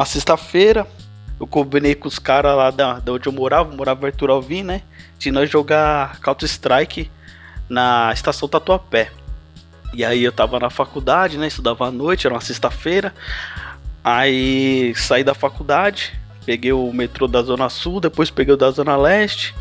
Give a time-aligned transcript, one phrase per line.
[0.00, 0.86] uma sexta-feira,
[1.38, 4.30] eu combinei com os caras lá da, da onde eu morava, eu morava em Arthur
[4.30, 4.80] Alvim, né?
[5.18, 7.10] De nós jogar Counter-Strike
[7.68, 9.10] na estação Tatuapé.
[9.92, 11.48] E aí eu tava na faculdade, né?
[11.48, 13.12] Estudava à noite, era uma sexta-feira.
[14.02, 18.96] Aí saí da faculdade, peguei o metrô da Zona Sul, depois peguei o da Zona
[18.96, 19.54] Leste.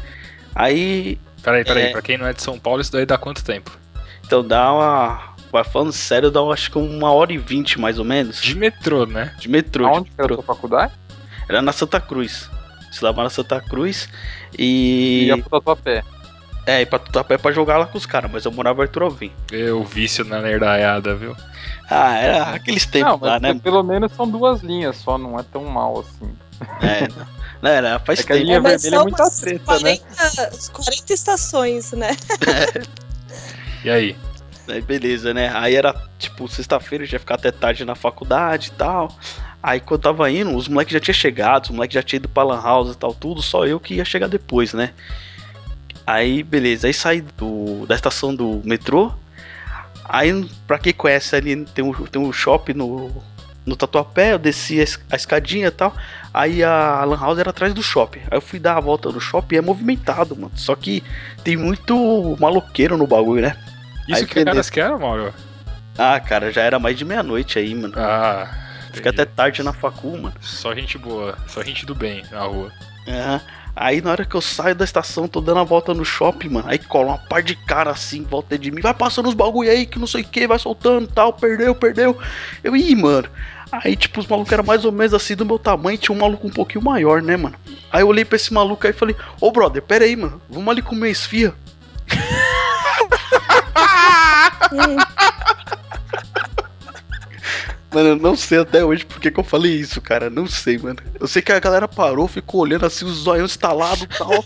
[0.55, 1.19] Aí.
[1.43, 1.91] Peraí, peraí, é...
[1.91, 3.77] pra quem não é de São Paulo, isso daí dá quanto tempo?
[4.25, 5.28] Então dá uma.
[5.51, 8.41] Vai falando sério, dá acho que uma hora e vinte mais ou menos.
[8.41, 9.33] De metrô, né?
[9.39, 9.87] De metrô.
[9.87, 10.93] Aonde de era a sua faculdade?
[11.47, 12.49] Era na Santa Cruz.
[12.91, 14.07] Estudava na Santa Cruz
[14.57, 15.23] e.
[15.23, 16.03] E ia pro Tatuapé.
[16.65, 19.03] É, e pra Tatuapé pra jogar lá com os caras, mas eu morava em Arthur
[19.03, 19.31] Alvim.
[19.51, 21.35] Eu vício na nerdaiada, viu?
[21.89, 23.59] Ah, era aqueles tempos Não, lá, mas né?
[23.63, 26.31] pelo menos são duas linhas só, não é tão mal assim.
[26.81, 27.07] É,
[27.61, 28.45] não, era, faz É que a tempo.
[28.45, 29.97] linha É, mas vermelha é muita treta, né?
[29.97, 32.15] 40, 40 estações, né?
[33.83, 34.15] E aí?
[34.69, 35.51] Aí beleza, né?
[35.55, 39.09] Aí era tipo sexta-feira, já ia ficar até tarde na faculdade e tal.
[39.61, 42.29] Aí quando eu tava indo, os moleques já tinham chegado, os moleques já tinham ido
[42.29, 44.91] pra Lan House e tal, tudo, só eu que ia chegar depois, né?
[46.05, 49.11] Aí beleza, aí saí do, da estação do metrô.
[50.05, 53.11] Aí, pra quem conhece ali, tem um, tem um shopping no,
[53.65, 55.95] no Tatuapé, eu desci a, es- a escadinha e tal.
[56.33, 58.19] Aí a Lan House era atrás do shopping.
[58.31, 60.51] Aí eu fui dar a volta no shopping e é movimentado, mano.
[60.55, 61.03] Só que
[61.43, 63.55] tem muito maloqueiro no bagulho, né?
[64.09, 64.51] Isso Aí, que beleza.
[64.51, 65.33] caras que era, Mauro?
[65.95, 67.93] Ah, cara, já era mais de meia-noite aí, mano.
[67.95, 68.49] Ah.
[68.91, 69.21] Fica entendi.
[69.21, 70.33] até tarde na facu, mano.
[70.41, 72.71] Só gente boa, só gente do bem na rua.
[73.07, 73.41] Aham.
[73.75, 76.67] Aí na hora que eu saio da estação, tô dando a volta no shopping, mano.
[76.67, 78.81] Aí cola uma par de cara assim, volta de mim.
[78.81, 82.17] Vai passando os bagulho aí, que não sei o que, vai soltando tal, perdeu, perdeu.
[82.63, 83.29] Eu, ih, mano.
[83.71, 85.97] Aí, tipo, os malucos eram mais ou menos assim do meu tamanho.
[85.97, 87.55] Tinha um maluco um pouquinho maior, né, mano?
[87.91, 90.41] Aí eu olhei pra esse maluco aí e falei: Ô, brother, pera aí, mano.
[90.49, 91.53] Vamos ali comer esfirra.
[97.91, 100.29] Mano, eu não sei até hoje porque que eu falei isso, cara.
[100.29, 100.99] Não sei, mano.
[101.19, 104.31] Eu sei que a galera parou, ficou olhando assim, os zoiões instalados e tal.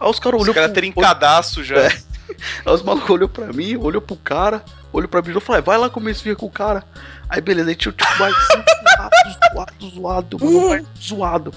[0.00, 1.76] Aí os caras Os olhou caras pro- trincadaço já.
[1.76, 1.98] É.
[2.64, 5.78] Aí os malucos olhou pra mim, olhou pro cara, olhou pra mim e falou, vai
[5.78, 6.84] lá comer com o cara.
[7.28, 8.64] Aí beleza, aí tinha tipo um barzinho
[8.94, 11.54] zoado, zoado, zoado, mano, um bar zoado.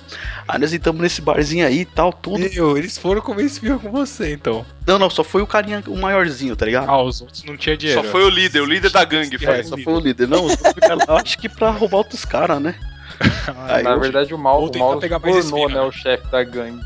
[0.47, 2.39] Aí nós entramos nesse barzinho aí e tal, tudo.
[2.39, 4.65] Meu, eles foram comer esfirra com você, então.
[4.85, 6.89] Não, não, só foi o carinha, o maiorzinho, tá ligado?
[6.89, 8.01] Ah, os outros não tinha dinheiro.
[8.01, 9.35] Só foi o líder, o líder da gangue.
[9.35, 9.59] É, Foi.
[9.59, 10.27] É, só foi o líder.
[10.27, 12.75] Não, os outros ficaram lá, acho que pra roubar outros caras, né?
[13.67, 14.71] Aí Na verdade, o Vou o
[15.19, 15.81] mais tornou, esfirra.
[15.81, 16.81] né, o chefe da gangue.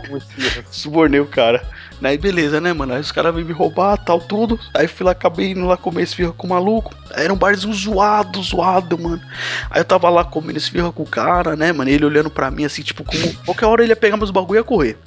[0.70, 1.64] Subornei o cara.
[2.02, 2.94] Aí beleza, né, mano?
[2.94, 4.58] Aí os caras vêm me roubar, tal, tudo.
[4.74, 6.94] Aí fui lá, acabei indo lá comer esfirra com o maluco.
[7.10, 9.22] Era um barzinho zoado, zoado, mano.
[9.70, 11.90] Aí eu tava lá comendo esfirra com o cara, né, mano?
[11.90, 14.60] Ele olhando pra mim assim, tipo, como qualquer hora ele ia pegar meus bagulho e
[14.60, 14.98] ia correr.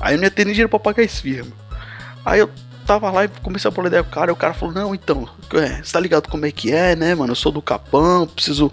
[0.00, 1.56] Aí eu não ia ter nem dinheiro pra pagar a esfirra, mano.
[2.24, 2.50] Aí eu
[2.86, 4.30] tava lá e comecei a falar ideia com o cara.
[4.30, 7.14] E o cara falou: Não, então, é, você tá ligado como é que é, né,
[7.14, 7.32] mano?
[7.32, 8.72] Eu sou do Capão, preciso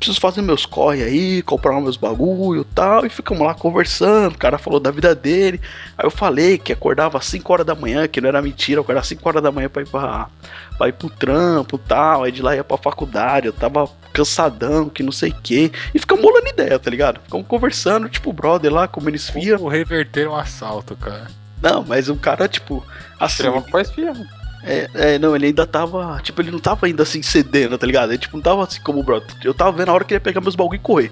[0.00, 3.04] preciso fazer meus corre aí, comprar meus bagulho e tal.
[3.04, 4.34] E ficamos lá conversando.
[4.34, 5.60] O cara falou da vida dele.
[5.96, 8.82] Aí eu falei que acordava às 5 horas da manhã, que não era mentira, eu
[8.82, 10.28] acordava às 5 horas da manhã pra ir, pra,
[10.76, 12.24] pra ir pro trampo e tal.
[12.24, 15.70] Aí de lá ia pra faculdade, eu tava cansadão, que não sei o que.
[15.94, 17.20] E ficamos molando ideia, tá ligado?
[17.20, 19.58] Ficamos conversando, tipo, brother lá, comendo esfirra.
[19.58, 21.28] Como reverter um assalto, cara.
[21.62, 22.84] Não, mas o cara, tipo,
[23.18, 23.42] assim.
[23.46, 24.39] A esfirra.
[24.62, 26.20] É, é, não, ele ainda tava.
[26.22, 28.10] Tipo, ele não tava ainda assim cedendo, tá ligado?
[28.10, 29.28] Ele tipo, não tava assim como o brother.
[29.42, 31.10] Eu tava vendo a hora que ele ia pegar meus bagulho e correr.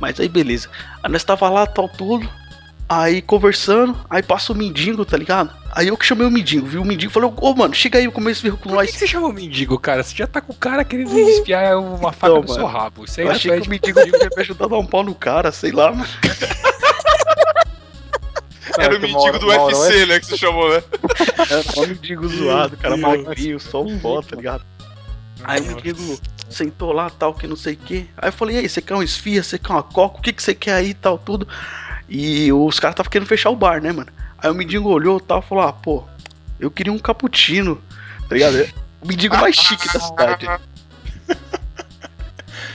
[0.00, 0.68] Mas aí beleza.
[1.02, 2.28] Aí nós tava lá, tal, tudo.
[2.90, 5.50] Aí conversando, aí passa o mendigo, tá ligado?
[5.72, 6.80] Aí eu que chamei o mendigo, viu?
[6.80, 8.90] O mendigo falou, ô mano, chega aí, começa a ver com Por que, nós.
[8.90, 10.02] você chamou mendigo, cara?
[10.02, 12.54] Você já tá com o cara querendo espiar uma faca no mano.
[12.54, 13.04] seu rabo.
[13.04, 15.14] Isso aí Eu achei que o mendigo ia me ajudar a dar um pau no
[15.14, 16.08] cara, sei lá, mano.
[18.78, 20.20] Era o mendigo do Mauro- UFC, né?
[20.20, 20.82] Que você chamou, né?
[21.50, 24.64] Era só mendigo zoado, cara magrinho, só um pó, tá ligado?
[25.44, 26.20] Aí o mendigo
[26.50, 28.08] sentou lá, tal, que não sei o que.
[28.16, 30.32] Aí eu falei, e aí, você quer um esfia, você quer uma coca, o que,
[30.32, 31.46] que você quer aí, tal, tudo.
[32.08, 34.10] E os caras estavam querendo fechar o bar, né, mano?
[34.38, 36.04] Aí o mendigo olhou tal, falou, ah, pô,
[36.58, 37.80] eu queria um cappuccino,
[38.28, 38.68] tá ligado?
[39.00, 40.48] O mendigo mais chique da cidade.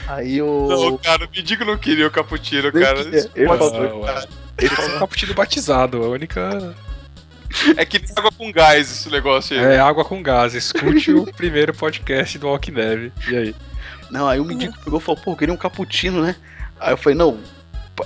[0.06, 0.68] Aí o...
[0.68, 3.00] Não, cara, o mendigo não queria o cappuccino, cara.
[3.00, 4.26] Ele, ele Não, falou, ué.
[4.58, 6.74] Ele foi um cappuccino batizado, a única.
[7.76, 9.74] É que nem água com gás esse negócio aí.
[9.74, 10.54] É água com gás.
[10.54, 13.12] Escute o primeiro podcast do Walk Neve.
[13.28, 13.54] E aí?
[14.10, 16.36] Não, aí o mendigo pegou e falou, pô, eu queria um cappuccino, né?
[16.80, 17.38] Aí eu falei, não,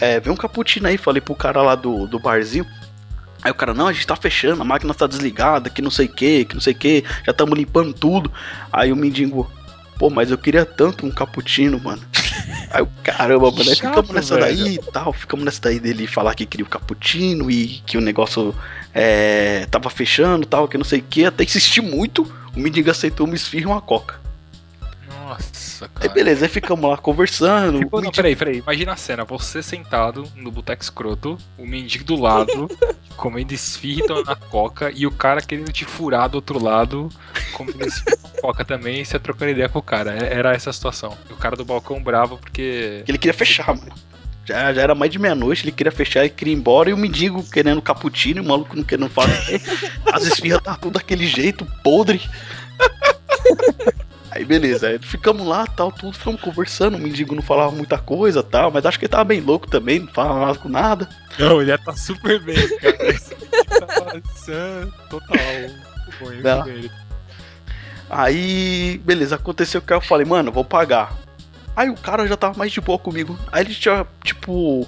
[0.01, 2.67] é, vem um cappuccino aí, falei pro cara lá do, do barzinho.
[3.43, 6.07] Aí o cara, não, a gente tá fechando, a máquina tá desligada, que não sei
[6.07, 8.33] o que, que não sei o que, já estamos limpando tudo.
[8.73, 9.51] Aí o mendigo,
[9.99, 12.03] pô, mas eu queria tanto um cappuccino, mano.
[12.71, 14.57] Aí o caramba, mano, aí Chato, ficamos nessa velho.
[14.57, 18.01] daí e tal, ficamos nessa daí dele falar que queria o cappuccino e que o
[18.01, 18.55] negócio
[18.95, 23.27] é, tava fechando tal, que não sei o que, até insistir muito, o mendigo aceitou
[23.27, 24.28] uma esfirra e uma coca.
[25.29, 25.85] Nossa.
[25.97, 26.15] Aí cara.
[26.15, 27.79] beleza, aí ficamos lá conversando.
[27.81, 28.59] Tipo, não, peraí, peraí.
[28.59, 32.69] Imagina a cena, você sentado no boteco escroto, o mendigo do lado,
[33.17, 37.11] comendo esfirra e tomando a coca, e o cara querendo te furar do outro lado,
[37.53, 40.17] comendo esfirra e tomando coca também, e você trocando ideia com o cara.
[40.17, 41.17] É- Era essa a situação.
[41.29, 43.03] E o cara do balcão bravo porque.
[43.05, 43.93] que ele queria fechar, mano.
[44.47, 46.97] Já, já era mais de meia-noite, ele queria fechar e queria ir embora, e o
[46.97, 49.61] mendigo querendo cappuccino, e o maluco não querendo fazer.
[50.11, 52.23] As esfirras tá tudo daquele jeito, podre.
[54.39, 58.41] Aí beleza, aí ficamos lá, tal, tudo, ficamos conversando, o mendigo não falava muita coisa,
[58.41, 61.09] tal, mas acho que ele tava bem louco também, não falava com nada.
[61.37, 63.11] Não, ele ia tá super bem, cara.
[63.11, 65.37] Esse tava sã, total.
[66.21, 66.63] Bom, eu Não.
[66.63, 66.91] vi ele.
[68.09, 71.17] Aí, beleza, aconteceu que eu falei, mano, vou pagar.
[71.75, 73.37] Aí o cara já tava mais de boa comigo.
[73.51, 74.87] Aí ele tinha, tipo,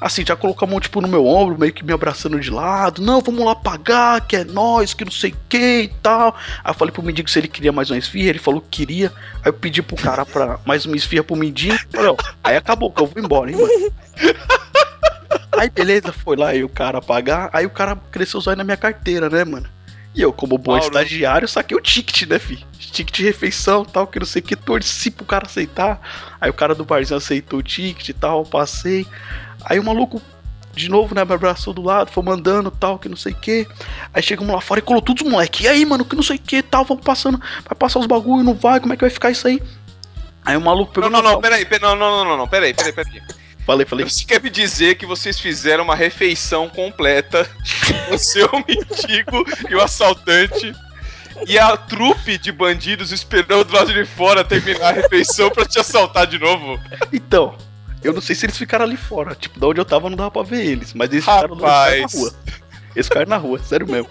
[0.00, 3.02] assim, já colocou a mão, tipo, no meu ombro, meio que me abraçando de lado.
[3.02, 6.34] Não, vamos lá pagar, que é nós, que não sei o que e tal.
[6.64, 9.12] Aí eu falei pro mendigo se ele queria mais uma esfirra, ele falou que queria.
[9.36, 11.78] Aí eu pedi pro cara pra mais uma esfirra pro mendigo.
[11.90, 13.92] Falei, aí acabou, que eu vou embora, hein, mano.
[15.52, 17.50] Aí beleza, foi lá e o cara pagar.
[17.52, 19.68] Aí o cara cresceu os olhos na minha carteira, né, mano?
[20.14, 20.86] E eu, como bom Mauro.
[20.86, 22.64] estagiário, saquei o ticket, né, fi?
[22.78, 26.00] Ticket de refeição tal, que não sei o que, torci pro cara aceitar.
[26.40, 29.06] Aí o cara do barzinho aceitou o ticket e tal, passei.
[29.64, 30.20] Aí o maluco,
[30.74, 33.68] de novo, né, me abraçou do lado, foi mandando tal, que não sei o que.
[34.12, 35.60] Aí chegamos lá fora e colou todos os moleques.
[35.64, 37.38] E aí, mano, que não sei o que tal, vamos passando.
[37.38, 39.62] Vai passar os bagulho, não vai, como é que vai ficar isso aí?
[40.44, 42.92] Aí o maluco pegou Não, não, não, peraí, peraí, não, não, não, não, peraí, peraí,
[42.92, 43.22] peraí.
[43.70, 44.04] Falei, falei.
[44.04, 47.48] Você quer me dizer que vocês fizeram uma refeição completa,
[48.08, 50.74] você, o mendigo e o assaltante,
[51.46, 55.78] e a trupe de bandidos esperando do lado de fora terminar a refeição pra te
[55.78, 56.80] assaltar de novo?
[57.12, 57.56] Então,
[58.02, 59.36] eu não sei se eles ficaram ali fora.
[59.36, 60.92] Tipo, da onde eu tava não dava pra ver eles.
[60.92, 62.12] Mas eles eles ficaram Rapaz.
[62.12, 62.34] na rua.
[62.96, 64.10] Eles ficaram na rua, sério mesmo.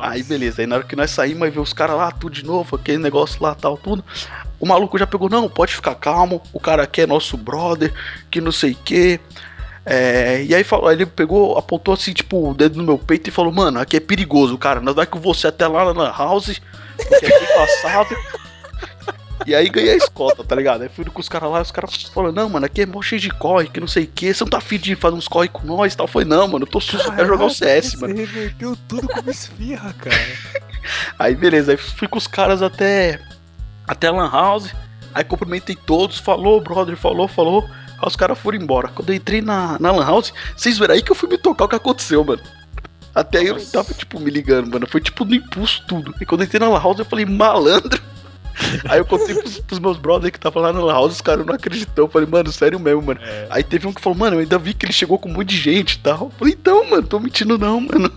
[0.00, 2.44] Aí beleza, aí na hora que nós saímos, aí veio os caras lá, tudo de
[2.44, 4.04] novo, aquele negócio lá, tal, tudo.
[4.58, 7.92] O maluco já pegou, não, pode ficar calmo, o cara aqui é nosso brother,
[8.30, 9.20] que não sei o que.
[10.46, 13.52] e aí falou, ele pegou, apontou assim, tipo, o dedo no meu peito e falou,
[13.52, 14.80] mano, aqui é perigoso, cara.
[14.80, 16.60] Nós vai com você até lá na house,
[16.96, 18.16] porque aqui é passado.
[19.46, 20.82] E aí ganhei a escolta, tá ligado?
[20.82, 23.20] Aí fui com os caras lá, os caras falaram, não, mano, aqui é mó cheio
[23.20, 25.48] de corre, que não sei o que, você não tá afim de fazer uns corre
[25.48, 26.06] com nós e tal.
[26.06, 28.14] Foi, não, mano, eu tô sujo, eu quero jogar o CS, mano.
[28.14, 30.16] Você reverteu tudo como esfirra, cara.
[31.18, 33.18] Aí beleza, aí fui com os caras até
[33.86, 34.74] até a Lan House.
[35.14, 37.64] Aí cumprimentei todos, falou, brother, falou, falou.
[37.98, 38.88] Aí os caras foram embora.
[38.88, 41.64] Quando eu entrei na, na Lan House, vocês viram aí que eu fui me tocar
[41.64, 42.42] o que aconteceu, mano.
[43.14, 44.86] Até aí eu não tava, tipo, me ligando, mano.
[44.88, 46.14] Foi tipo no impulso tudo.
[46.20, 48.02] E quando eu entrei na Lan House, eu falei, malandro.
[48.88, 51.54] Aí eu contei pros, pros meus brothers que estavam lá na House, os caras não
[51.54, 52.04] acreditou.
[52.04, 53.20] Eu falei, mano, sério mesmo, mano.
[53.22, 53.46] É.
[53.50, 55.48] Aí teve um que falou, mano, eu ainda vi que ele chegou com um monte
[55.48, 56.24] de gente e tal.
[56.24, 58.12] Eu falei, então, mano, tô mentindo não, mano.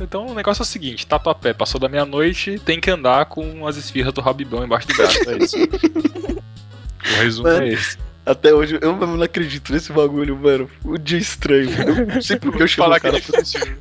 [0.00, 3.76] Então o negócio é o seguinte, Tatuapé passou da meia-noite, tem que andar com as
[3.76, 5.56] esfirras do Rabibão embaixo do braço, é isso.
[5.60, 7.64] o resumo Mano.
[7.64, 7.98] é esse.
[8.24, 10.70] Até hoje eu mesmo não acredito nesse bagulho, mano.
[10.84, 11.70] Um dia estranho.
[11.70, 13.22] Eu não sei porque eu chamo Falar o que é cara.
[13.22, 13.76] difícil.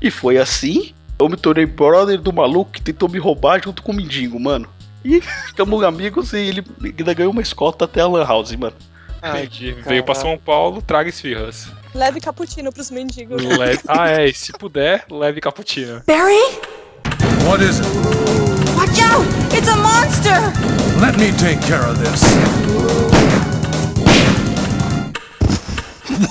[0.00, 0.94] E foi assim.
[1.18, 4.68] Eu me tornei brother do maluco que tentou me roubar junto com o mendigo, mano.
[5.04, 8.76] E ficamos amigos e ele ainda ganhou uma escolta até a Lan House, mano.
[9.22, 9.72] Entendi.
[9.72, 11.68] Veio pra São Paulo, traga esfirras.
[11.94, 13.42] Leve cappuccino pros mendigos.
[13.42, 13.80] Leve...
[13.88, 16.02] Ah, é, e se puder, leve cappuccino.
[16.06, 16.40] Barry?
[17.46, 17.86] What is it?
[18.76, 19.26] Watch out!
[19.54, 20.40] It's a monster!
[21.00, 22.22] Let me take care of this.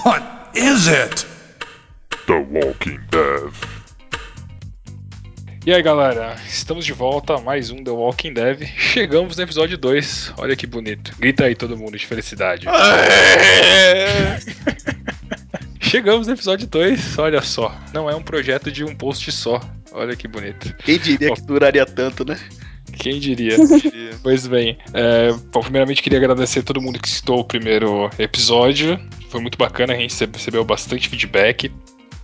[0.04, 0.24] What
[0.56, 1.26] is it?
[2.28, 3.79] The Walking Dead.
[5.70, 8.68] E aí galera, estamos de volta a mais um The Walking Dead.
[8.76, 10.34] Chegamos no episódio 2.
[10.38, 11.16] Olha que bonito.
[11.20, 12.66] Grita aí todo mundo de felicidade.
[15.80, 17.72] Chegamos no episódio 2, olha só.
[17.94, 19.62] Não é um projeto de um post só.
[19.92, 20.76] Olha que bonito.
[20.78, 22.36] Quem diria que duraria tanto, né?
[22.94, 23.56] Quem diria?
[24.24, 29.00] Pois bem, é, bom, primeiramente queria agradecer a todo mundo que citou o primeiro episódio.
[29.30, 31.72] Foi muito bacana, a gente recebeu bastante feedback.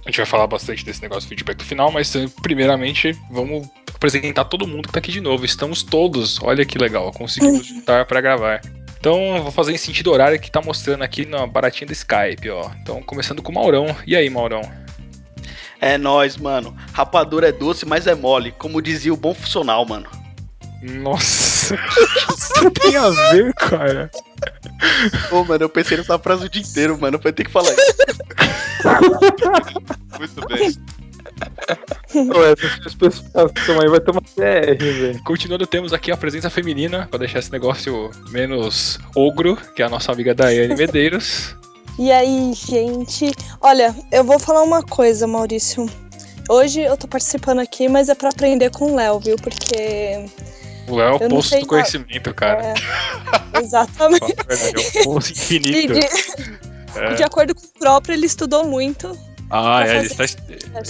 [0.05, 4.45] A gente vai falar bastante desse negócio de feedback final, mas eh, primeiramente vamos apresentar
[4.45, 5.43] todo mundo que tá aqui de novo.
[5.43, 8.61] Estamos todos, olha que legal, conseguimos juntar para gravar.
[8.99, 12.71] Então, vou fazer em sentido horário que tá mostrando aqui na baratinha do Skype, ó.
[12.81, 13.95] Então, começando com o Maurão.
[14.05, 14.61] E aí, Maurão?
[15.79, 16.75] É nóis, mano.
[16.93, 18.51] Rapadura é doce, mas é mole.
[18.51, 20.09] Como dizia o bom funcional, mano.
[20.93, 24.11] Nossa, o que isso tem a ver, cara?
[25.29, 27.19] Pô, mano, eu pensei nessa frase o dia inteiro, mano.
[27.21, 27.95] Vai ter que falar isso.
[30.19, 30.73] Muito bem.
[32.31, 35.23] Pô, essa especificação aí vai ter uma CR, velho.
[35.23, 39.89] Continuando, temos aqui a presença feminina, pra deixar esse negócio menos ogro, que é a
[39.89, 41.55] nossa amiga Daiane Medeiros.
[41.97, 43.31] E aí, gente?
[43.59, 45.89] Olha, eu vou falar uma coisa, Maurício.
[46.47, 49.35] Hoje eu tô participando aqui, mas é pra aprender com o Léo, viu?
[49.37, 50.25] Porque
[50.87, 52.73] O Léo é o Eu poço do conhecimento, cara.
[53.53, 54.25] É, exatamente.
[54.49, 55.93] É um poço infinito.
[55.93, 57.13] de, É.
[57.15, 59.17] de acordo com o próprio, ele estudou muito.
[59.49, 60.25] Ah, é, ele, fazer está-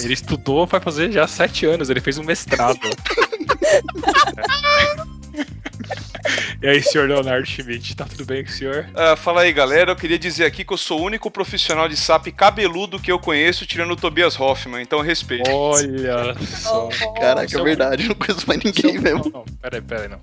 [0.03, 2.79] ele estudou, vai fazer já sete anos, ele fez um mestrado.
[6.61, 8.87] e aí, senhor Leonardo Schmidt, tá tudo bem com o senhor?
[8.95, 9.91] Ah, fala aí, galera.
[9.91, 13.19] Eu queria dizer aqui que eu sou o único profissional de SAP cabeludo que eu
[13.19, 15.49] conheço, tirando o Tobias Hoffman, então respeito.
[15.51, 16.89] Olha só.
[17.19, 19.23] Caraca, é verdade, não conheço mais ninguém Seu- mesmo.
[19.25, 20.19] Não, não, peraí, peraí, não.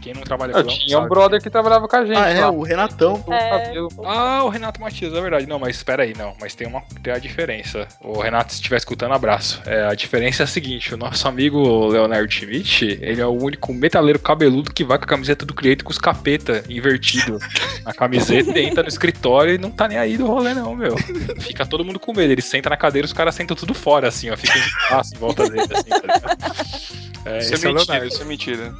[0.00, 2.28] Quem não trabalha Eu com Léo tinha um brother que trabalhava com a gente Ah,
[2.30, 2.50] é, lá.
[2.50, 3.20] o Renatão.
[3.20, 3.48] Com o É.
[3.50, 3.88] cabelo.
[4.04, 5.46] Ah, o Renato Matias, é verdade.
[5.46, 6.34] Não, mas espera aí, não.
[6.40, 7.88] Mas tem uma tem a diferença.
[8.00, 9.60] O Renato, se estiver escutando, abraço.
[9.66, 13.72] É, a diferença é a seguinte: o nosso amigo Leonardo Schmidt, ele é o único
[13.74, 17.38] metaleiro cabeludo que vai com a camiseta do Creator com os capeta invertido
[17.84, 20.96] na camiseta e entra no escritório e não tá nem aí do rolê, não, meu.
[21.40, 22.32] Fica todo mundo com medo.
[22.32, 24.36] Ele senta na cadeira, os caras sentam tudo fora, assim, ó.
[24.36, 27.02] Fica um espaço em volta dele, assim, tá ligado?
[27.24, 28.06] É, Isso esse é é o mentira, Leonardo.
[28.14, 28.74] isso é mentira.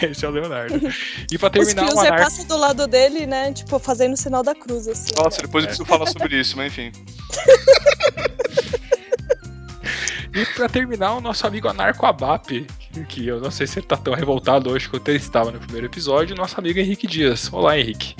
[0.10, 0.74] Esse é o Leonardo.
[1.30, 2.24] E pra Os terminar, o Cruiser Anarco.
[2.30, 3.52] passam do lado dele, né?
[3.52, 5.12] Tipo, fazendo o sinal da cruz, assim.
[5.14, 5.66] Nossa, depois É.
[5.66, 6.90] eu preciso falar sobre isso, mas enfim.
[10.36, 12.66] E pra terminar, o nosso amigo Anarco Abap,
[13.08, 15.86] que eu não sei se ele tá tão revoltado hoje quanto ele estava no primeiro
[15.86, 17.50] episódio, nosso amigo Henrique Dias.
[17.50, 18.14] Olá, Henrique.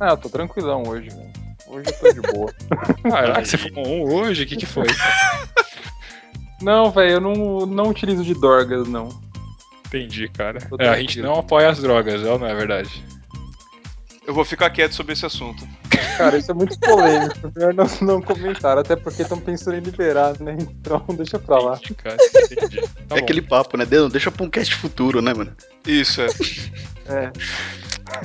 [0.00, 1.30] Ah, eu tô tranquilão hoje, velho.
[1.66, 2.54] Hoje eu tô de boa.
[3.04, 4.44] Caraca, você fumou um hoje?
[4.44, 4.86] O que que foi?
[6.62, 9.10] não, velho, eu não, não utilizo de dorgas, não.
[9.86, 10.58] Entendi, cara.
[10.78, 13.04] É, a gente não apoia as drogas, não é verdade?
[14.26, 15.66] Eu vou ficar quieto sobre esse assunto.
[16.16, 17.52] Cara, isso é muito polêmico.
[17.56, 20.56] Melhor não, não comentar, até porque estão pensando em liberar, né?
[20.60, 21.76] Então deixa pra lá.
[21.76, 22.16] Entendi, cara.
[22.50, 22.80] Entendi.
[22.80, 23.16] Tá é bom.
[23.16, 23.84] aquele papo, né?
[23.84, 25.52] Deus, deixa pra um cast futuro, né, mano?
[25.86, 26.26] Isso, é.
[27.06, 27.32] É.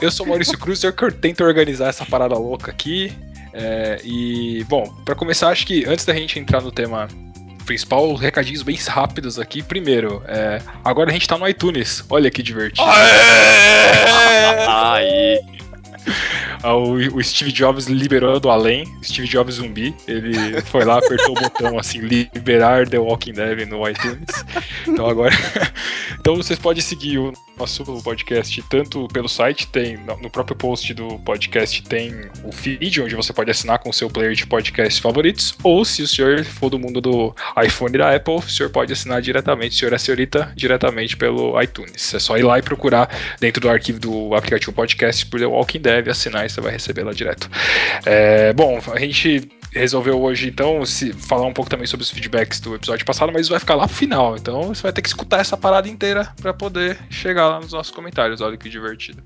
[0.01, 3.11] Eu sou Maurício Cruz, eu que tento organizar essa parada louca aqui.
[3.53, 7.07] É, e, bom, pra começar, acho que antes da gente entrar no tema
[7.65, 9.63] principal, recadinhos bem rápidos aqui.
[9.63, 12.03] Primeiro, é, agora a gente tá no iTunes.
[12.09, 12.85] Olha que divertido.
[12.87, 12.97] Aí.
[14.67, 14.97] Ah,
[16.63, 19.95] O, o Steve Jobs liberou do além, Steve Jobs zumbi.
[20.07, 24.27] Ele foi lá, apertou o botão assim, liberar The Walking Dead no iTunes.
[24.87, 25.33] Então agora.
[26.19, 31.17] então vocês podem seguir o nosso podcast tanto pelo site, tem no próprio post do
[31.19, 35.55] podcast tem o feed onde você pode assinar com o seu player de podcast favoritos,
[35.63, 39.21] ou se o senhor for do mundo do iPhone da Apple, o senhor pode assinar
[39.21, 42.13] diretamente, senhor e a senhorita, diretamente pelo iTunes.
[42.13, 43.09] É só ir lá e procurar
[43.39, 47.03] dentro do arquivo do aplicativo podcast por The Walking Dead, assinar e você vai receber
[47.03, 47.49] lá direto.
[48.05, 52.59] É, bom, a gente resolveu hoje então se falar um pouco também sobre os feedbacks
[52.59, 54.35] do episódio passado, mas isso vai ficar lá pro final.
[54.35, 57.91] Então você vai ter que escutar essa parada inteira pra poder chegar lá nos nossos
[57.91, 58.41] comentários.
[58.41, 59.23] Olha que divertido.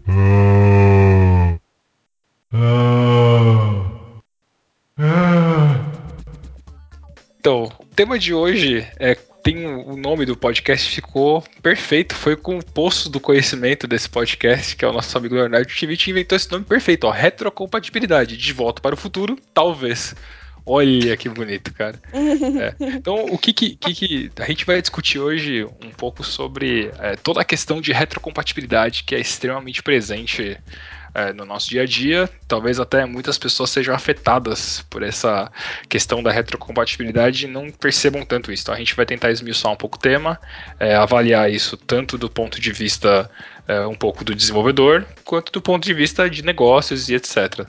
[7.40, 12.58] Então, o tema de hoje é tem o nome do podcast ficou perfeito, foi com
[12.58, 16.52] o poço do conhecimento desse podcast, que é o nosso amigo Leonardo Schmidt, inventou esse
[16.52, 20.16] nome perfeito, ó, retrocompatibilidade, de volta para o futuro, talvez.
[20.64, 22.00] Olha que bonito, cara.
[22.14, 22.76] É.
[22.96, 27.16] Então, o que que, que que- a gente vai discutir hoje um pouco sobre é,
[27.16, 30.58] toda a questão de retrocompatibilidade que é extremamente presente
[31.14, 32.30] é, no nosso dia a dia.
[32.48, 35.52] Talvez até muitas pessoas sejam afetadas por essa
[35.90, 38.64] questão da retrocompatibilidade e não percebam tanto isso.
[38.64, 40.40] Então, a gente vai tentar esmiuçar um pouco o tema,
[40.80, 43.30] é, avaliar isso tanto do ponto de vista
[43.68, 47.66] é, um pouco do desenvolvedor, quanto do ponto de vista de negócios e etc.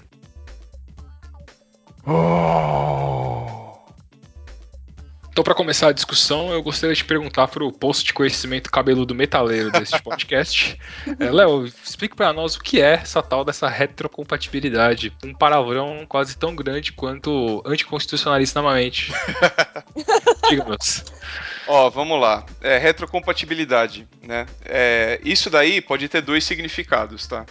[5.33, 9.15] Então, para começar a discussão, eu gostaria de perguntar para o posto de conhecimento cabeludo
[9.15, 10.79] metaleiro desse podcast.
[11.19, 16.37] É, Léo, explique para nós o que é essa tal dessa retrocompatibilidade, um palavrão quase
[16.37, 19.11] tão grande quanto anticonstitucionalista na mente.
[20.51, 21.03] Diga-nos.
[21.67, 22.45] Ó, vamos lá.
[22.61, 24.45] É, retrocompatibilidade, né?
[24.67, 27.47] É, isso daí pode ter dois significados, tá?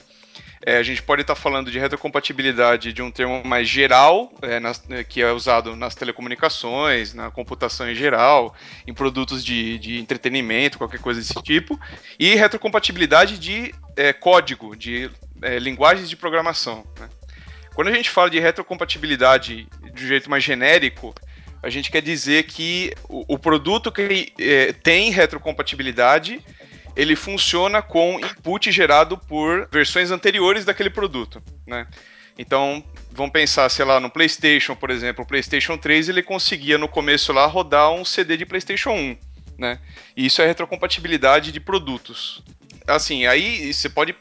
[0.64, 4.84] É, a gente pode estar falando de retrocompatibilidade de um termo mais geral, é, nas-
[4.92, 10.78] é, que é usado nas telecomunicações, na computação em geral, em produtos de, de entretenimento,
[10.78, 11.80] qualquer coisa desse tipo,
[12.20, 15.10] e retrocompatibilidade de é, código, de
[15.42, 16.86] é, linguagens de programação.
[17.00, 17.10] né?
[17.74, 21.16] Quando a gente fala de retrocompatibilidade de um jeito mais genérico,
[21.64, 26.44] a gente quer dizer que o, o produto que eh, tem retrocompatibilidade
[26.96, 31.88] ele funciona com input gerado por versões anteriores daquele produto, né?
[32.38, 36.88] Então, vamos pensar, sei lá, no PlayStation, por exemplo, o PlayStation 3 ele conseguia no
[36.88, 39.18] começo lá rodar um CD de PlayStation 1,
[39.58, 39.80] né?
[40.16, 42.44] E isso é retrocompatibilidade de produtos.
[42.88, 44.16] Assim, aí você pode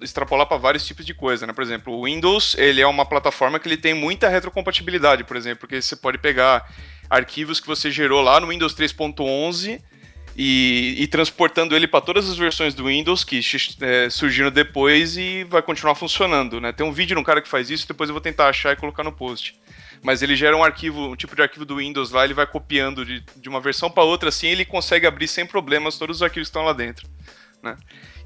[0.00, 1.52] extrapolar para vários tipos de coisa, né?
[1.52, 5.60] Por exemplo, o Windows, ele é uma plataforma que ele tem muita retrocompatibilidade, por exemplo,
[5.60, 6.68] porque você pode pegar
[7.08, 9.80] arquivos que você gerou lá no Windows 3.11
[10.36, 13.40] e, e transportando ele para todas as versões do Windows que
[13.80, 16.72] é, surgiram depois e vai continuar funcionando, né?
[16.72, 18.76] Tem um vídeo de um cara que faz isso, depois eu vou tentar achar e
[18.76, 19.58] colocar no post.
[20.02, 23.04] Mas ele gera um arquivo, um tipo de arquivo do Windows lá, ele vai copiando
[23.04, 26.48] de, de uma versão para outra, assim, ele consegue abrir sem problemas todos os arquivos
[26.48, 27.08] que estão lá dentro,
[27.62, 27.76] né?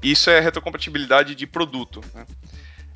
[0.01, 2.25] Isso é retrocompatibilidade de produto, né?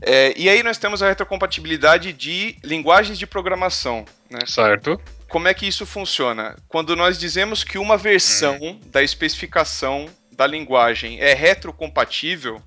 [0.03, 4.39] É, e aí nós temos a retrocompatibilidade de linguagens de programação, né?
[4.47, 4.99] Certo.
[5.31, 6.57] Como é que isso funciona?
[6.67, 8.79] Quando nós dizemos que uma versão Hum.
[8.87, 12.61] da especificação da linguagem é retrocompatível,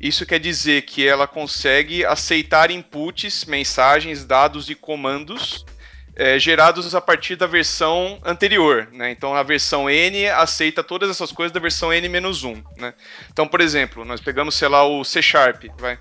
[0.00, 5.66] isso quer dizer que ela consegue aceitar inputs, mensagens, dados e comandos
[6.16, 8.88] é, gerados a partir da versão anterior.
[8.92, 9.10] Né?
[9.10, 12.64] Então a versão N aceita todas essas coisas da versão N-1.
[12.76, 12.94] Né?
[13.30, 15.98] Então, por exemplo, nós pegamos, sei lá, o C Sharp, vai.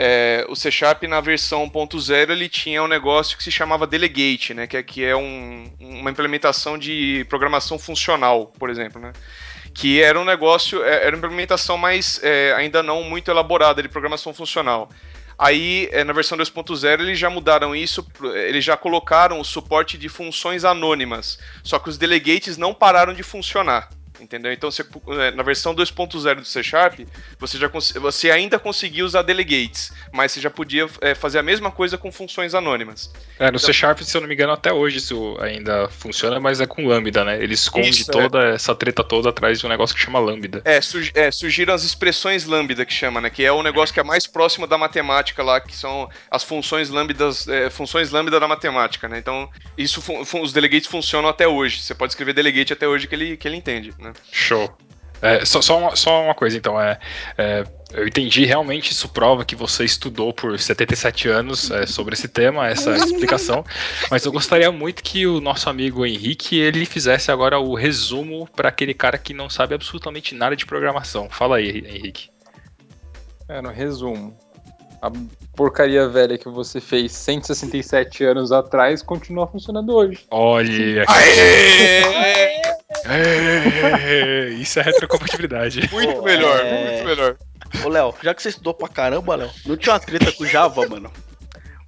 [0.00, 4.54] É, o C Sharp na versão 1.0 ele tinha um negócio que se chamava Delegate,
[4.54, 4.64] né?
[4.68, 9.12] Que é, que é um- uma implementação de programação funcional, por exemplo, né?
[9.74, 13.88] Que era um negócio, é, era uma implementação mais é, ainda não muito elaborada de
[13.88, 14.88] programação funcional.
[15.36, 18.06] Aí, é, na versão 2.0, eles já mudaram isso,
[18.46, 21.40] eles já colocaram o suporte de funções anônimas.
[21.64, 23.88] Só que os delegates não pararam de funcionar.
[24.20, 24.52] Entendeu?
[24.52, 24.84] Então, você,
[25.20, 27.00] é, na versão 2.0 do C Sharp,
[27.38, 27.68] você, já
[28.00, 32.10] você ainda conseguia usar delegates, mas você já podia é, fazer a mesma coisa com
[32.10, 33.12] funções anônimas.
[33.38, 36.60] É, no C Sharp, se eu não me engano, até hoje isso ainda funciona, mas
[36.60, 37.42] é com Lambda, né?
[37.42, 38.12] Ele esconde Isso, é.
[38.12, 40.62] toda essa treta toda atrás de um negócio que chama Lambda.
[40.64, 40.78] É,
[41.14, 43.30] é, surgiram as expressões lambda que chama, né?
[43.30, 46.88] Que é o negócio que é mais próximo da matemática lá, que são as funções
[46.88, 49.18] lambdas, é, funções lambda da matemática, né?
[49.18, 50.02] Então, isso
[50.40, 51.82] os delegates funcionam até hoje.
[51.82, 54.14] Você pode escrever delegate até hoje que ele, que ele entende, né?
[54.30, 54.76] Show.
[55.20, 56.98] É, só, só, uma, só uma coisa, então, é,
[57.36, 62.28] é, eu entendi, realmente isso prova que você estudou por 77 anos é, sobre esse
[62.28, 63.64] tema, essa explicação,
[64.10, 68.68] mas eu gostaria muito que o nosso amigo Henrique, ele fizesse agora o resumo para
[68.68, 71.28] aquele cara que não sabe absolutamente nada de programação.
[71.28, 72.30] Fala aí, Henrique.
[73.48, 74.36] É, no resumo.
[75.00, 75.10] A
[75.56, 80.26] porcaria velha que você fez 167 anos atrás continua funcionando hoje.
[80.30, 82.62] Olha, Aê!
[83.08, 85.88] É, isso é retrocompatibilidade.
[85.92, 86.90] Muito Pô, melhor, é.
[86.92, 87.36] muito melhor.
[87.84, 90.46] Ô, Léo, já que você estudou pra caramba, Léo, não tinha uma treta com o
[90.46, 91.10] Java, mano?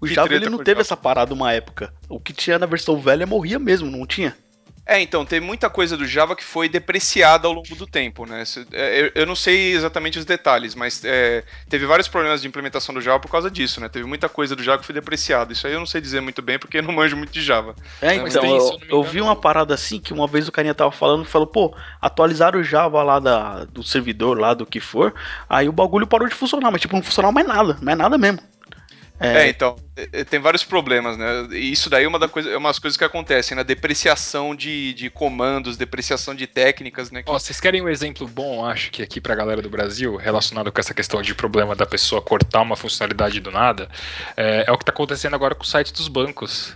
[0.00, 0.80] O Que Java ele não teve Java?
[0.80, 1.92] essa parada uma época.
[2.08, 4.34] O que tinha na versão velha morria mesmo, não tinha?
[4.92, 8.42] É, então, tem muita coisa do Java que foi depreciada ao longo do tempo, né?
[8.72, 13.00] É, Eu, não sei exatamente os detalhes, mas é, teve vários problemas de implementação do
[13.00, 13.88] Java por causa disso, né?
[13.88, 15.52] Teve muita coisa do Java que foi depreciada.
[15.52, 17.76] Isso aí eu não sei dizer muito bem porque eu não manjo muito de Java.
[18.00, 20.12] É, mas então, tem, se eu, não me eu engano- vi uma parada assim que
[20.12, 24.40] uma vez o carinha tava falando, falou, pô, atualizaram o Java lá da, do servidor
[24.40, 25.14] lá, do que for,
[25.48, 28.40] aí o bagulho parou de funcionar, mas tipo, não funcionava mais nada, mais nada mesmo.
[29.20, 31.46] É, então, é, é, tem vários problemas, né?
[31.50, 34.94] E isso daí é uma das coisa, é umas coisas que acontecem, na depreciação de,
[34.94, 37.22] de comandos, depreciação de técnicas, né?
[37.26, 40.80] Ó, vocês querem um exemplo bom, acho que aqui pra galera do Brasil, relacionado com
[40.80, 43.90] essa questão de problema da pessoa cortar uma funcionalidade do nada,
[44.34, 46.74] é, é o que tá acontecendo agora com o site dos bancos.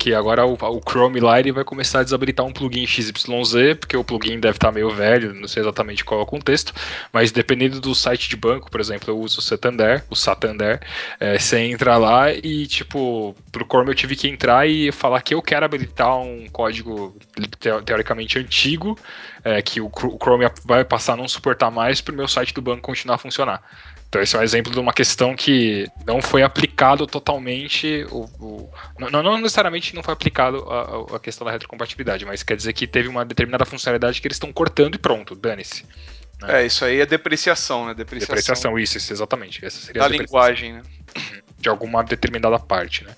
[0.00, 3.94] Que agora o, o Chrome lá ele vai começar a desabilitar um plugin XYZ, porque
[3.94, 6.72] o plugin deve estar meio velho, não sei exatamente qual é o contexto,
[7.12, 10.80] mas dependendo do site de banco, por exemplo, eu uso o Santander, o Santander,
[11.20, 15.34] é, você entra lá e, tipo, pro Chrome eu tive que entrar e falar que
[15.34, 17.14] eu quero habilitar um código
[17.58, 18.98] teo- teoricamente antigo,
[19.44, 22.62] é, que o Chrome vai passar a não suportar mais para o meu site do
[22.62, 23.62] banco continuar a funcionar.
[24.10, 28.68] Então esse é um exemplo de uma questão que não foi aplicado totalmente, o, o-
[28.98, 32.88] não, não necessariamente não foi aplicado a, a- questão da retrocompatibilidade, mas quer dizer que
[32.88, 35.86] teve uma determinada funcionalidade que eles estão cortando e pronto, dane-se.
[36.42, 37.94] É, isso aí é depreciação, né?
[37.94, 39.64] Depreciação, Depreciação, isso, isso, exatamente.
[39.64, 40.82] Essa seria da linguagem, né?
[41.58, 43.14] de alguma determinada parte, né?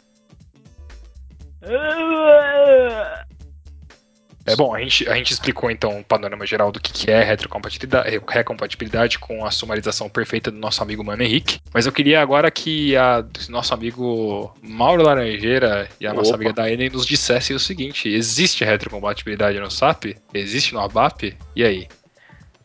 [4.45, 7.23] É bom, a gente, a gente explicou então o panorama geral do que, que é
[7.23, 11.61] retrocompatibilidade, recompatibilidade com a sumarização perfeita do nosso amigo Mano Henrique.
[11.73, 16.37] Mas eu queria agora que a nosso amigo Mauro Laranjeira e a nossa Opa.
[16.37, 20.17] amiga Daiane nos dissessem o seguinte: existe retrocompatibilidade no SAP?
[20.35, 21.37] Existe no ABAP?
[21.55, 21.87] E aí?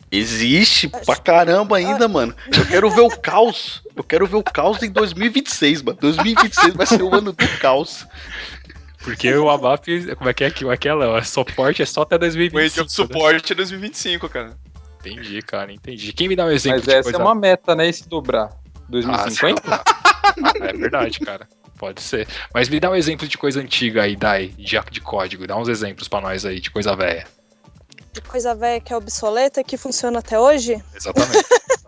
[0.09, 2.33] Existe pra caramba ainda, mano.
[2.55, 3.83] Eu quero ver o caos.
[3.93, 5.97] Eu quero ver o caos em 2026, mano.
[5.99, 8.07] 2026 vai ser o ano do caos.
[9.03, 11.15] Porque o ABAP, como é que é, é que é, Léo?
[11.15, 12.59] É suporte é só até O 2025.
[12.59, 12.89] Age of né?
[12.89, 14.57] Support é 2025, cara.
[14.99, 16.11] Entendi, cara, entendi.
[16.13, 17.87] Quem me dá um exemplo Mas de essa coisa é uma meta, né?
[17.87, 18.49] E se dobrar?
[18.51, 19.61] Ah, 2050?
[19.61, 20.63] sim.
[20.63, 21.47] é verdade, cara.
[21.77, 22.27] Pode ser.
[22.53, 25.45] Mas me dá um exemplo de coisa antiga aí, Dai, de, de código.
[25.45, 27.27] Dá uns exemplos pra nós aí, de coisa velha.
[28.11, 30.83] De coisa velha que é obsoleta que funciona até hoje.
[30.95, 31.45] Exatamente.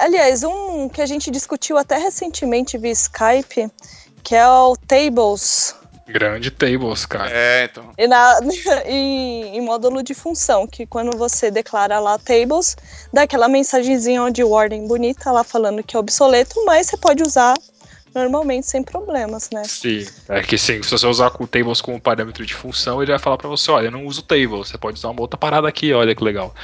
[0.00, 3.70] Aliás, um que a gente discutiu até recentemente via Skype,
[4.24, 5.76] que é o Tables.
[6.06, 7.30] Grande tables, cara.
[7.30, 7.90] É, então.
[7.96, 8.38] E na,
[8.84, 12.76] em, em módulo de função, que quando você declara lá tables,
[13.12, 17.54] dá aquela mensagenzinha de warning bonita lá falando que é obsoleto, mas você pode usar
[18.14, 19.62] normalmente sem problemas, né?
[19.64, 23.18] Sim, é que sim, se você usar o tables como parâmetro de função, ele vai
[23.18, 25.92] falar pra você, olha, eu não uso tables, você pode usar uma outra parada aqui,
[25.92, 26.54] olha que legal.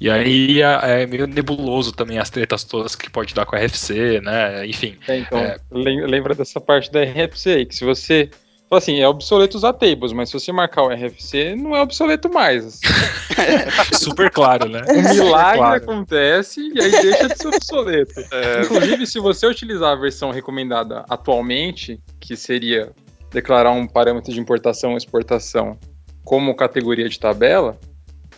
[0.00, 3.58] E aí é, é meio nebuloso também as tretas todas que pode dar com a
[3.58, 4.66] RFC, né?
[4.66, 4.96] Enfim.
[5.06, 5.58] É, então, É.
[5.70, 8.30] lem- lembra dessa parte da RFC aí, que se você.
[8.70, 12.80] Assim, é obsoleto usar tables, mas se você marcar o RFC, não é obsoleto mais.
[13.94, 14.82] Super claro, né?
[14.88, 15.76] Um milagre Claro.
[15.76, 18.14] acontece e aí deixa de ser obsoleto.
[18.32, 22.90] É, Inclusive, se você utilizar a versão recomendada atualmente, que seria
[23.30, 25.78] declarar um parâmetro de importação ou exportação
[26.24, 27.78] como categoria de tabela,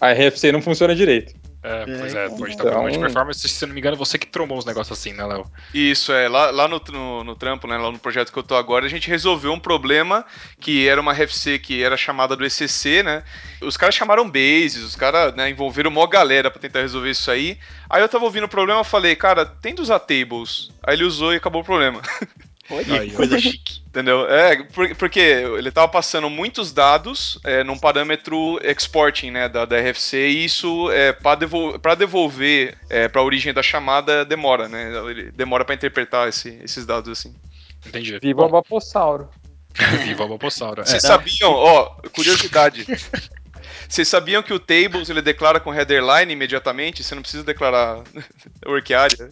[0.01, 1.35] a RFC não funciona direito.
[1.69, 4.27] É, pois é, pode estar Então- problema de performance, se não me engano, você que
[4.27, 5.51] trombou uns negócios assim, né, Léo?
[5.75, 6.29] Isso, é.
[6.29, 7.77] Lá, lá no, no, no trampo, né?
[7.77, 10.25] Lá no projeto que eu tô agora, a gente resolveu um problema
[10.61, 13.25] que era uma RFC que era chamada do ECC, né?
[13.61, 17.59] Os caras chamaram bases, os caras né, envolveram uma galera pra tentar resolver isso aí.
[17.91, 20.71] Aí eu tava ouvindo o problema e falei, cara, tenta usar tables.
[20.85, 22.01] Aí ele usou e acabou o problema.
[22.71, 23.81] Olha, Aí, coisa chique.
[23.87, 24.29] Entendeu?
[24.29, 29.77] É, por- porque ele tava passando muitos dados é, num parâmetro exporting, né, da, da
[29.79, 34.91] RFC, e isso, é, para devol devolver é, pra origem da chamada, demora, né?
[35.11, 37.35] Ele demora pra interpretar esse- esses dados assim.
[37.87, 38.19] Entendi.
[38.21, 39.29] Viva o Vapossauro.
[40.05, 40.81] Viva o Bobossauro.
[40.83, 42.87] É, Vocês sabiam, ó, curiosidade.
[43.89, 47.05] Vocês sabiam que o tables ele declara com headerline imediatamente?
[47.05, 48.03] Você não precisa declarar
[48.67, 49.31] work area.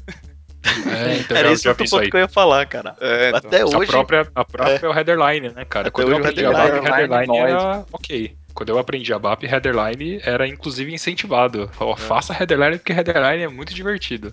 [0.64, 2.96] É, então Era isso outro ponto que eu ia falar, cara.
[3.00, 3.38] É, então.
[3.38, 3.90] Até A hoje.
[3.90, 4.88] própria, a própria é.
[4.88, 5.88] o headerline, né, cara?
[5.88, 8.37] Até Quando eu aprendi a headerline- BAP, headerline headerline era ok.
[8.55, 11.64] Quando eu aprendi a BAP, headerline era inclusive incentivado.
[11.64, 11.77] É.
[11.77, 14.33] Falou, faça headerline porque headerline é muito divertido.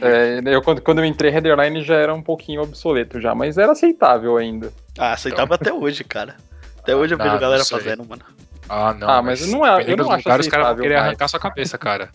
[0.00, 3.72] É, eu, quando, quando eu entrei, Headerline já era um pouquinho obsoleto já, mas era
[3.72, 4.72] aceitável ainda.
[4.98, 6.36] Ah, aceitava até hoje, cara.
[6.84, 8.22] Até hoje eu vejo a galera fazendo, mano.
[8.68, 9.08] Ah, não.
[9.08, 11.76] Ah, mas não é- eu não acho lugar, os caras vão querer arrancar sua cabeça,
[11.76, 12.08] cara.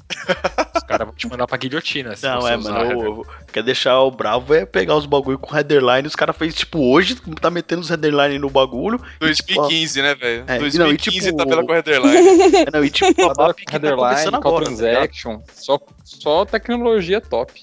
[0.75, 2.15] os caras vão te mandar pra guilhotina.
[2.15, 2.91] se Não, você é, usar mano.
[2.91, 3.09] header.
[3.09, 6.07] o- o- quer deixar o bravo é pegar os bagulho com headerline.
[6.07, 8.99] Os caras fez tipo hoje, tá metendo os headerline no bagulho.
[9.21, 10.43] e, tipo, 2015, né, velho?
[10.47, 11.99] É, não, e 2015 tipo, tabela o- com headline.
[12.67, 14.75] É, não, e tipo, a que tá Headerline, começando Call agora, tá?
[14.75, 17.53] Transaction, só, só tecnologia top.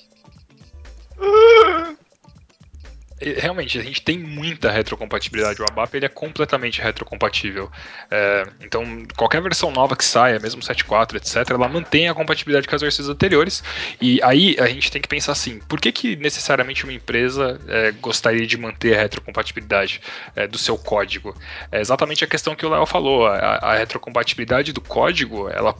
[3.18, 5.62] Realmente, a gente tem muita retrocompatibilidade.
[5.62, 7.70] O ABAP ele é completamente retrocompatível.
[8.10, 8.84] É, então,
[9.16, 13.08] qualquer versão nova que saia, mesmo 7.4, etc., ela mantém a compatibilidade com as versões
[13.08, 13.64] anteriores.
[14.02, 17.92] E aí a gente tem que pensar assim: por que, que necessariamente uma empresa é,
[17.92, 20.02] gostaria de manter a retrocompatibilidade
[20.34, 21.34] é, do seu código?
[21.72, 23.26] É exatamente a questão que o Léo falou.
[23.26, 25.74] A, a retrocompatibilidade do código ela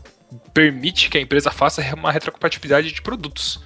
[0.55, 3.61] permite que a empresa faça uma retrocompatibilidade de produtos.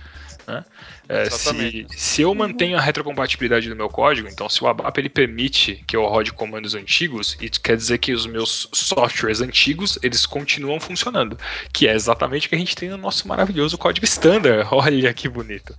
[0.47, 0.65] Né?
[1.09, 5.09] É, se, se eu mantenho a retrocompatibilidade do meu código, então se o ABAP ele
[5.09, 10.25] permite que eu rode comandos antigos, isso quer dizer que os meus softwares antigos eles
[10.25, 11.39] continuam funcionando,
[11.73, 14.67] que é exatamente o que a gente tem no nosso maravilhoso código standard.
[14.71, 15.77] Olha que bonito.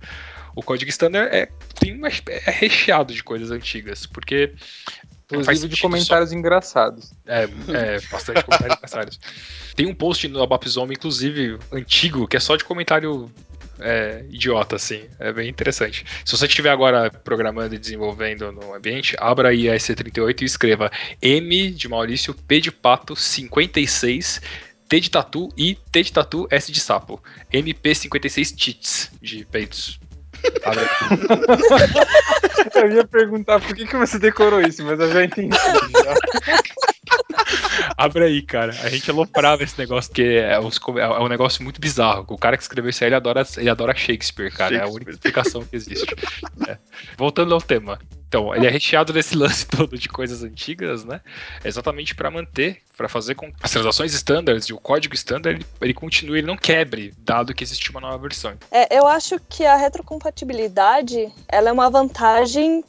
[0.54, 1.48] O código standard é,
[1.80, 4.52] tem uma, é recheado de coisas antigas, porque
[5.32, 7.12] Inclusive de sentido só- comentários engraçados.
[7.26, 9.20] é, é bastante comentários necessários.
[9.74, 13.32] Tem um post no Abapzome, inclusive, antigo, que é só de comentário
[13.82, 15.08] é, idiota, assim.
[15.18, 16.04] É bem interessante.
[16.24, 20.90] Se você estiver agora programando e desenvolvendo no ambiente, abra aí a EC38 e escreva
[21.20, 24.40] M de Maurício, P de Pato, 56,
[24.88, 27.22] T de Tatu e T de Tatu, S de Sapo.
[27.52, 29.98] MP56 Tits, de peitos.
[32.74, 35.56] Eu ia perguntar por que, que você decorou isso, mas eu já entendi.
[35.56, 36.14] já.
[38.04, 38.72] Abre aí, cara.
[38.82, 42.24] A gente aloprava esse negócio, porque é, é um negócio muito bizarro.
[42.28, 44.74] O cara que escreveu isso aí, ele adora, ele adora Shakespeare, cara.
[44.74, 44.94] É a Shakespeare.
[44.96, 46.14] única explicação que existe.
[46.66, 46.76] É.
[47.16, 47.98] Voltando ao tema.
[48.26, 51.20] Então, ele é recheado desse lance todo de coisas antigas, né?
[51.62, 55.66] Exatamente para manter, para fazer com que as transações standards e o código standard ele,
[55.82, 58.54] ele continue, ele não quebre, dado que existe uma nova versão.
[58.70, 62.82] É, eu acho que a retrocompatibilidade ela é uma vantagem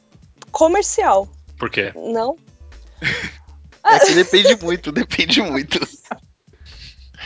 [0.50, 1.28] comercial,
[1.60, 1.92] Por quê?
[1.94, 2.38] não?
[3.86, 5.80] É que depende muito, depende muito.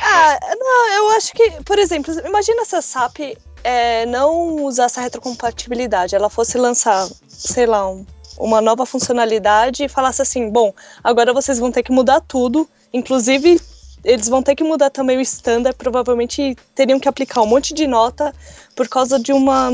[0.01, 3.19] Ah, não, eu acho que, por exemplo, imagina se a SAP
[3.63, 8.05] é, não usasse a retrocompatibilidade, ela fosse lançar, sei lá, um-
[8.37, 10.71] uma nova funcionalidade e falasse assim, bom,
[11.03, 13.59] agora vocês vão ter que mudar tudo, inclusive
[14.03, 17.87] eles vão ter que mudar também o standard, provavelmente teriam que aplicar um monte de
[17.87, 18.33] nota
[18.75, 19.71] por causa de uma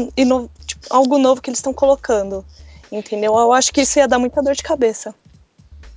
[0.65, 2.43] tipo, algo novo que eles estão colocando.
[2.91, 3.37] Entendeu?
[3.37, 5.13] Eu acho que isso ia dar muita dor de cabeça.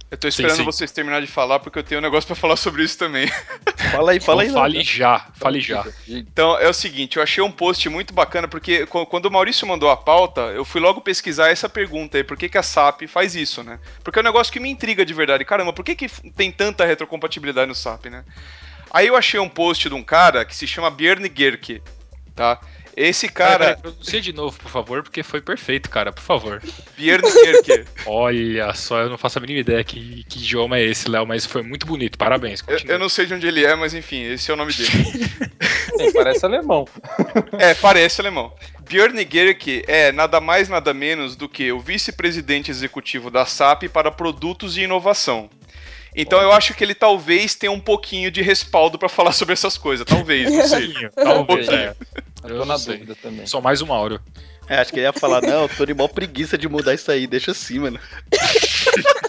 [0.09, 0.65] Eu tô esperando sim.
[0.65, 3.27] vocês terminarem de falar porque eu tenho um negócio pra falar sobre isso também.
[3.91, 4.73] Fala aí, fala aí, Então Léo.
[4.73, 5.85] fale já, fale já.
[6.09, 9.67] Então é o seguinte, eu achei um post muito bacana porque qu- quando o Maurício
[9.67, 13.03] mandou a pauta, eu fui logo pesquisar essa pergunta aí, por que, que a SAP
[13.09, 13.79] faz isso, né?
[14.05, 15.45] Porque é um negócio que me intriga de verdade.
[15.45, 18.25] Caramba, por que, que tem tanta retrocompatibilidade no SAP, né?
[18.91, 21.83] Aí eu achei um post de um cara que se chama Björn Gerke,
[22.35, 22.61] tá?
[22.97, 26.63] Esse Cara, peraí, pronuncia de novo, por favor, porque foi perfeito, cara, por favor.
[26.97, 31.07] Björn Gerke, Olha só, eu não faço a mínima ideia que, que idioma é esse,
[31.07, 32.65] Léo, mas foi muito bonito, parabéns.
[32.67, 34.89] eu, eu não sei de onde ele é, mas enfim, esse é o nome dele.
[35.99, 36.87] Sim, parece alemão.
[37.59, 38.53] É, parece alemão.
[38.89, 44.11] Björn Gerke é nada mais nada menos do que o vice-presidente executivo da SAP para
[44.11, 45.51] produtos e inovação.
[46.15, 49.77] Então eu acho que ele talvez tenha um pouquinho de respaldo para falar sobre essas
[49.77, 50.95] coisas, talvez, não sei.
[51.15, 51.75] Talvez, pouquinho.
[51.75, 51.95] é.
[52.49, 52.95] Eu tô na sei.
[52.95, 53.47] dúvida também.
[53.47, 54.21] Só mais um Mauro.
[54.69, 57.11] É, acho que ele ia falar, não, eu tô de mó preguiça de mudar isso
[57.11, 58.01] aí, deixa assim, mano.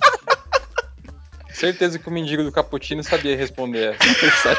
[1.53, 4.55] Certeza que o mendigo do Cappuccino sabia responder essa.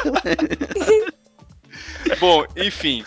[2.19, 3.05] Bom, enfim.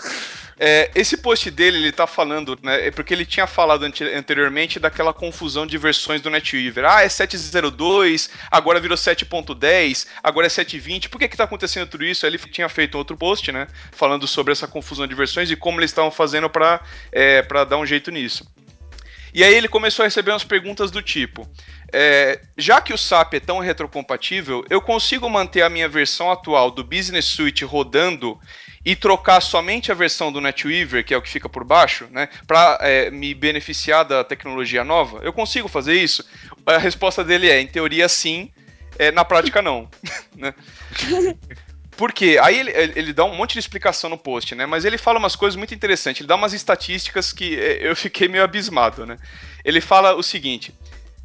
[0.65, 2.87] É, esse post dele, ele tá falando, né?
[2.87, 6.85] É porque ele tinha falado ante- anteriormente daquela confusão de versões do NetWeaver.
[6.85, 11.09] Ah, é 7.02, agora virou 7.10, agora é 7.20.
[11.09, 12.25] Por que que tá acontecendo tudo isso?
[12.25, 13.67] Ele tinha feito outro post, né?
[13.91, 17.85] Falando sobre essa confusão de versões e como eles estavam fazendo pra, é, dar um
[17.85, 18.47] jeito nisso.
[19.35, 21.45] E aí ele começou a receber umas perguntas do tipo:
[21.93, 26.71] é, já que o SAP é tão retrocompatível, eu consigo manter a minha versão atual
[26.71, 28.39] do Business Suite rodando
[28.85, 32.29] e trocar somente a versão do NetWeaver, que é o que fica por baixo, né,
[32.47, 32.79] para
[33.13, 35.21] me beneficiar da tecnologia nova?
[35.23, 36.25] Eu consigo fazer isso?
[36.67, 38.51] A resposta dele é: em teoria sim,
[38.99, 39.89] é, na prática não.
[40.35, 40.53] né?
[41.97, 42.39] Por quê?
[42.43, 44.67] Aí ele, ele- ele dá um monte de explicação no post, né?
[44.67, 46.21] Mas ele fala umas coisas muito interessantes.
[46.21, 49.19] Ele dá umas estatísticas que é, eu fiquei meio abismado, né?
[49.65, 50.75] Ele fala o seguinte: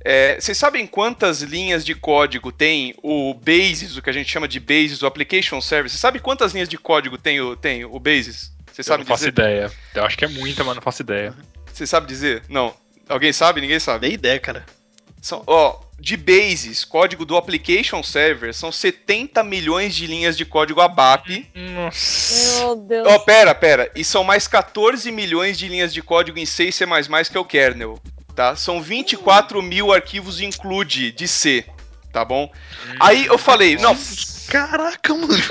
[0.07, 4.47] é, vocês sabem quantas linhas de código tem o Basis, o que a gente chama
[4.47, 5.95] de Basis, o Application Service?
[5.95, 8.51] Você sabe quantas linhas de código tem o, tem o Basis?
[8.71, 9.29] Você Eu sabe não faço dizer?
[9.31, 9.71] ideia.
[9.93, 11.33] Eu acho que é muita, mas não faço ideia.
[11.73, 12.43] Você sabe dizer?
[12.47, 12.73] Não.
[13.09, 13.59] Alguém sabe?
[13.59, 14.07] Ninguém sabe.
[14.07, 14.65] Nem ideia, cara.
[15.21, 20.79] São, ó, de bases, código do application server, são 70 milhões de linhas de código
[20.79, 21.49] ABAP.
[21.53, 22.59] Nossa.
[22.59, 23.07] Meu Deus.
[23.07, 23.91] Ó, pera, pera.
[23.95, 26.85] E são mais 14 milhões de linhas de código em 6 C++,
[27.31, 27.99] que é o kernel,
[28.37, 28.55] tá?
[28.55, 31.65] São 24 mil arquivos include de C,
[32.13, 32.49] tá bom?
[32.99, 33.97] Aí eu falei, não,
[34.47, 35.43] Caraca, mano.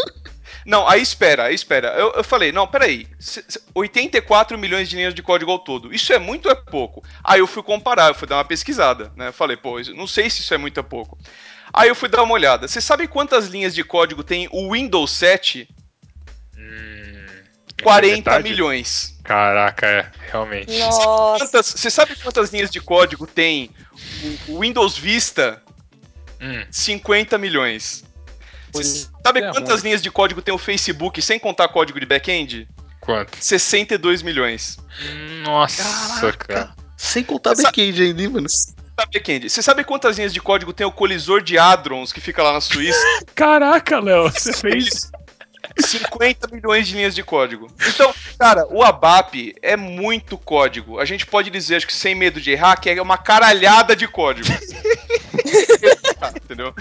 [0.65, 1.89] não, aí espera, aí espera.
[1.99, 3.09] Eu, eu falei, não, peraí.
[3.19, 5.93] C- c- 84 milhões de linhas de código ao todo.
[5.93, 7.03] Isso é muito ou é pouco?
[7.25, 9.29] Aí eu fui comparar, eu fui dar uma pesquisada, né?
[9.29, 11.19] Eu falei, pô, não sei se isso é muito ou é pouco.
[11.75, 12.69] Aí eu fui dar uma olhada.
[12.69, 15.69] Você sabe quantas linhas de código tem o Windows 7?
[17.81, 18.49] Hum, 40 metade?
[18.49, 19.19] milhões.
[19.23, 20.79] Caraca, é, realmente.
[20.79, 21.45] Nossa.
[21.45, 23.71] Quantas- você sabe quantas linhas de código tem
[24.49, 25.63] o, Windows Vista?
[26.41, 28.05] Hum, 50 milhões.
[28.73, 29.89] Você sabe é quantas ruim.
[29.89, 32.69] linhas de código tem o Facebook sem contar código de back-end?
[33.01, 33.37] quanto?
[33.41, 34.79] 62 milhões.
[35.45, 36.75] Nossa, cara.
[36.97, 38.47] Sem contar back-end ainda, hein, mano.
[38.97, 39.49] Back-end.
[39.49, 42.61] Você sabe quantas linhas de código tem o colisor de hadrons que fica lá na
[42.61, 42.99] Suíça?
[43.35, 45.11] Caraca, Léo, você fez.
[45.79, 47.69] 50 milhões de linhas de código.
[47.89, 50.99] Então, cara, o ABAP é muito código.
[50.99, 54.09] A gente pode dizer, acho que sem medo de errar, que é uma caralhada de
[54.09, 54.49] código.
[56.43, 56.75] Entendeu?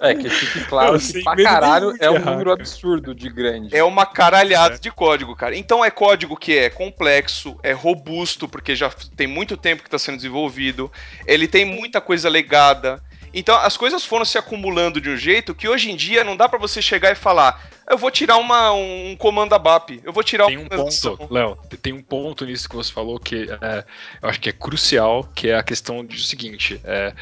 [0.00, 2.62] É, que fique claro Eu que pra caralho é um errar, número cara.
[2.62, 3.76] absurdo de grande.
[3.76, 5.54] É uma caralhada de código, cara.
[5.54, 9.98] Então é código que é complexo, é robusto, porque já tem muito tempo que está
[9.98, 10.90] sendo desenvolvido.
[11.26, 13.02] Ele tem muita coisa legada.
[13.32, 16.48] Então as coisas foram se acumulando de um jeito que hoje em dia não dá
[16.48, 20.46] pra você chegar e falar: eu vou tirar uma, um comando ABAP, eu vou tirar
[20.46, 23.84] Tem um uma transação." ponto, Léo, tem um ponto nisso que você falou que é,
[24.22, 27.12] eu acho que é crucial, que é a questão do seguinte, é,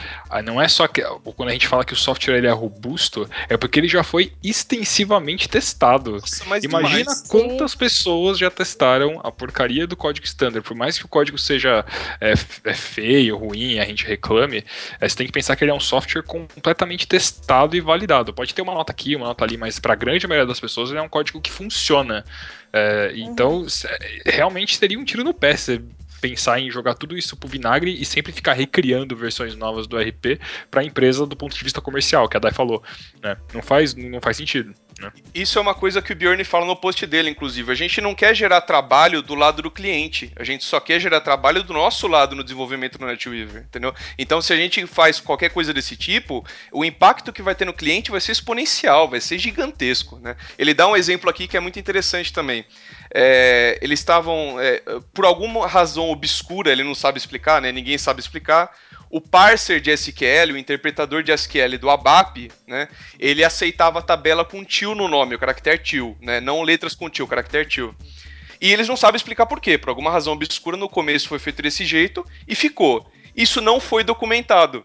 [0.42, 1.02] não é só que
[1.36, 4.32] quando a gente fala que o software ele é robusto, é porque ele já foi
[4.44, 6.12] extensivamente testado.
[6.12, 7.22] Nossa, mas Imagina demais.
[7.22, 10.66] quantas pessoas já testaram a porcaria do código standard.
[10.66, 11.84] Por mais que o código seja
[12.20, 14.64] é, é feio, ruim, a gente reclame,
[15.00, 18.34] é, você tem que pensar que ele é um software completamente testado e validado.
[18.34, 20.90] Pode ter uma nota aqui, uma nota ali, mas para a grande maioria das pessoas
[20.90, 22.24] ele é um código que funciona.
[22.72, 23.88] É, então, se-
[24.26, 25.80] realmente seria um tiro no pé você
[26.20, 30.40] pensar em jogar tudo isso pro vinagre e sempre ficar recriando versões novas do RP
[30.68, 32.82] para a empresa do ponto de vista comercial, que a Dai falou.
[33.22, 33.36] né?
[33.54, 34.74] Não, faz, não faz sentido.
[34.98, 35.12] Né?
[35.34, 37.70] Isso é uma coisa que o Bjorn fala no post dele, inclusive.
[37.70, 40.32] A gente não quer gerar trabalho do lado do cliente.
[40.36, 43.94] A gente só quer gerar trabalho do nosso lado no desenvolvimento do NetWeaver, entendeu?
[44.18, 47.72] Então, se a gente faz qualquer coisa desse tipo, o impacto que vai ter no
[47.72, 50.36] cliente vai ser exponencial, vai ser gigantesco, né?
[50.58, 52.64] Ele dá um exemplo aqui que é muito interessante também.
[53.14, 54.82] é, eles estavam, é,
[55.14, 57.72] por alguma razão obscura, ele não sabe explicar, né?
[57.72, 58.70] Ninguém sabe explicar.
[59.10, 62.88] O parser de SQL, o interpretador de SQL do ABAP, né?
[63.18, 66.40] Ele aceitava a tabela com tio no nome, o caractere tio, né?
[66.40, 67.94] Não letras com tio, o caractere tio.
[68.60, 69.78] E eles não sabem explicar por quê.
[69.78, 73.10] Por alguma razão obscura, no começo foi feito desse jeito e ficou.
[73.34, 74.84] Isso não foi documentado.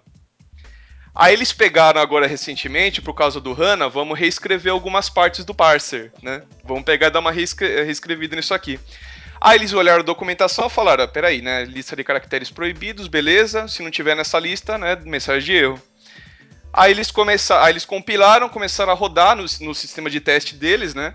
[1.16, 6.12] Aí eles pegaram agora recentemente, por causa do HANA, vamos reescrever algumas partes do parser,
[6.24, 6.42] né?
[6.64, 8.80] Vamos pegar e dar uma reescre reescrevida nisso aqui.
[9.44, 11.66] Aí eles olharam a documentação e falaram, ah, peraí, né?
[11.66, 13.68] Lista de caracteres proibidos, beleza.
[13.68, 14.96] Se não tiver nessa lista, né?
[15.04, 15.82] Mensagem de erro.
[16.72, 20.96] Aí eles começaram, aí eles compilaram, começaram a rodar no, no sistema de teste deles,
[20.96, 21.14] né?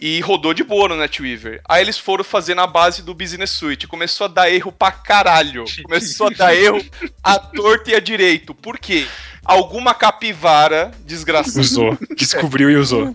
[0.00, 1.60] E rodou de boa no NetWeaver.
[1.68, 3.86] Aí eles foram fazer na base do Business Suite.
[3.86, 5.66] Começou a dar erro pra caralho.
[5.82, 6.82] Começou a dar erro
[7.22, 8.54] à torta e à direito.
[8.54, 9.06] Por quê?
[9.44, 11.98] Alguma capivara desgraçada Usou.
[12.16, 13.14] Descobriu e usou.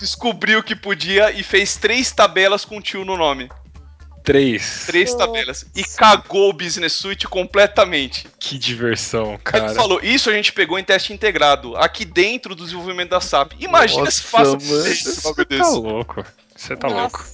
[0.00, 3.50] descobriu que podia e fez três tabelas com tio no nome.
[4.22, 4.84] Três.
[4.86, 5.66] Três tabelas.
[5.74, 8.26] E cagou o Business Suite completamente.
[8.38, 9.66] Que diversão, cara.
[9.66, 13.52] ele falou, isso a gente pegou em teste integrado, aqui dentro do desenvolvimento da SAP.
[13.58, 14.86] Imagina se Nossa, faça mano.
[14.86, 15.76] esse bagulho Você tá desse.
[15.76, 16.24] louco.
[16.56, 17.00] Você tá Nossa.
[17.00, 17.26] louco.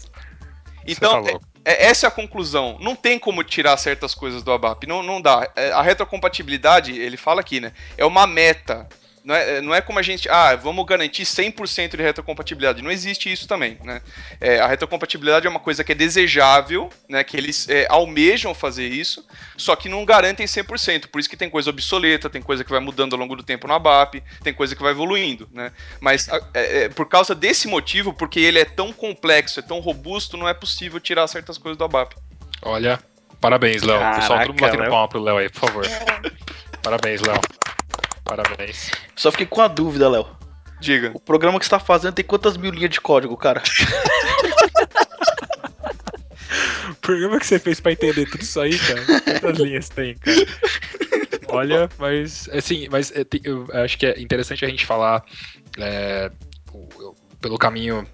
[0.87, 1.47] Então, Você tá louco.
[1.65, 2.79] É, essa é a conclusão.
[2.81, 4.87] Não tem como tirar certas coisas do ABAP.
[4.87, 5.51] Não, não dá.
[5.55, 7.73] É, A retrocompatibilidade, ele fala aqui, né?
[7.99, 8.89] É uma meta.
[9.29, 10.27] Não é, não é como a gente.
[10.31, 12.81] Ah, vamos garantir 100% de retrocompatibilidade.
[12.81, 14.01] Não existe isso também, né?
[14.41, 17.23] É, a retrocompatibilidade é uma coisa que é desejável, né?
[17.23, 19.23] Que eles é, almejam fazer isso,
[19.55, 21.09] só que não garantem 100%.
[21.09, 23.69] Por isso que tem coisa obsoleta, tem coisa que vai mudando ao longo do tempo
[23.69, 25.73] no ABAP, tem coisa que vai evoluindo, né?
[26.01, 30.39] Mas é, é, por causa desse motivo, porque ele é tão complexo, é tão robusto,
[30.39, 32.17] não é possível tirar certas coisas do ABAP.
[32.63, 32.99] Olha,
[33.43, 33.99] parabéns, Léo.
[34.15, 34.91] Pessoal, todo mundo batendo Léo.
[34.91, 35.85] palma pro Léo aí, por favor.
[36.83, 37.39] Parabéns, Léo.
[38.29, 38.91] Parabéns.
[39.17, 40.29] Só fiquei com a dúvida, Léo.
[40.81, 41.11] Diga.
[41.15, 43.63] O programa que você tá fazendo tem quantas mil linhas de código, cara?
[46.91, 50.37] O programa que você fez pra entender tudo isso aí, cara, quantas linhas tem, cara?
[51.49, 55.25] Olha, mas assim, mas é, eu acho que é interessante a gente falar
[55.79, 56.31] é,
[57.41, 58.07] pelo caminho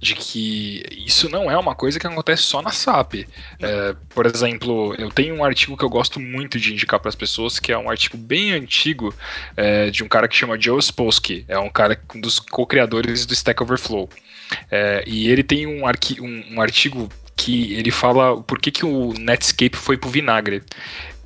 [0.00, 3.26] de que isso não é uma coisa que acontece só na SAP.
[3.60, 7.16] É, por exemplo, eu tenho um artigo que eu gosto muito de indicar para as
[7.16, 9.12] pessoas, que é um artigo bem antigo
[9.56, 11.44] é, de um cara que chama Joe Spolsky.
[11.48, 14.08] É um cara um dos co-criadores do Stack Overflow.
[14.70, 19.12] É, e ele tem um, um- um artigo que ele fala por que, que o
[19.14, 20.62] Netscape foi pro vinagre.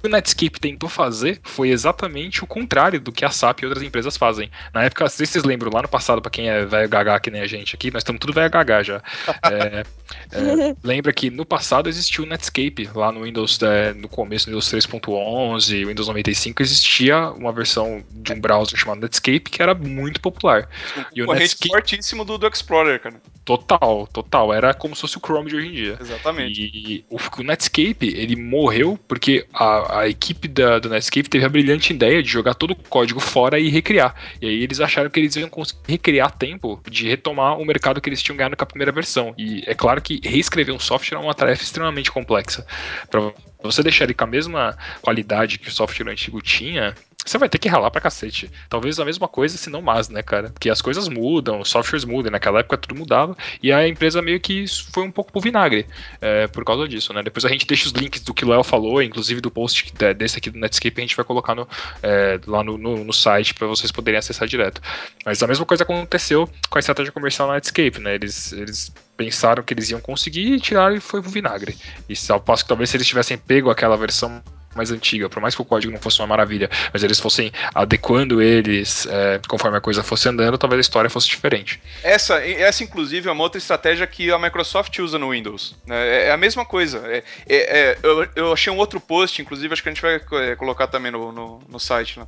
[0.02, 3.66] O que o Netscape tentou fazer foi exatamente o contrário do que a SAP e
[3.66, 4.50] outras empresas fazem.
[4.74, 7.20] Na época, não sei se vocês lembram, lá no passado, pra quem é velho gaga
[7.20, 9.00] que nem a gente aqui, nós estamos tudo velho gaga já.
[9.44, 9.84] É,
[10.32, 14.50] é, lembra que no passado existiu o Netscape, lá no Windows, é, no começo do
[14.50, 20.20] Windows 3.11, Windows 95, existia uma versão de um browser chamado Netscape que era muito
[20.20, 20.68] popular.
[21.14, 23.14] E o Corrente Netscape, fortíssimo do, do Explorer, cara.
[23.44, 25.98] total, total, era como se fosse o Chrome de hoje em dia.
[26.00, 26.60] Exatamente.
[26.74, 31.48] E o, o Netscape, ele morreu porque a, a equipe da- do Netscape teve a
[31.48, 34.14] brilhante ideia de jogar todo o código fora e recriar.
[34.40, 38.09] E aí eles acharam que eles iam conseguir recriar tempo de retomar o mercado que
[38.09, 39.35] eles tinham ganhado com a primeira versão.
[39.37, 42.66] E é claro que reescrever um software é uma tarefa extremamente complexa.
[43.11, 47.48] Para você deixar ele com a mesma qualidade que o software antigo tinha, você vai
[47.48, 48.50] ter que ralar pra cacete.
[48.68, 50.50] Talvez a mesma coisa, se não mais, né, cara?
[50.50, 52.30] Porque as coisas mudam, os softwares mudam.
[52.32, 55.87] Naquela época tudo mudava e a empresa meio que foi um pouco pro vinagre
[56.20, 57.22] é, por causa disso, né?
[57.22, 60.14] Depois a gente deixa os links do que o Léo falou, inclusive do post de-
[60.14, 61.68] desse aqui do Netscape, a gente vai colocar no,
[62.02, 64.80] é, lá no, no- no site para vocês poderem acessar direto.
[65.24, 68.14] Mas a mesma coisa aconteceu com a estratégia comercial na Netscape, né?
[68.14, 71.76] Eles, eles pensaram que eles iam conseguir e tiraram e foi pro vinagre.
[72.08, 74.42] E ao passo que talvez se eles tivessem pego aquela versão
[74.74, 78.40] mais antiga, por mais que o código não fosse uma maravilha, mas eles fossem adequando
[78.40, 81.80] eles é, conforme a coisa fosse andando, talvez a história fosse diferente.
[82.02, 85.74] Essa, essa, inclusive, é uma outra estratégia que a Microsoft usa no Windows.
[85.87, 86.26] né?
[86.28, 86.98] É a mesma coisa.
[87.06, 90.20] É, é- é- eu, eu achei um outro post, inclusive, acho que a gente vai
[90.42, 92.20] é, colocar também no, no, no site?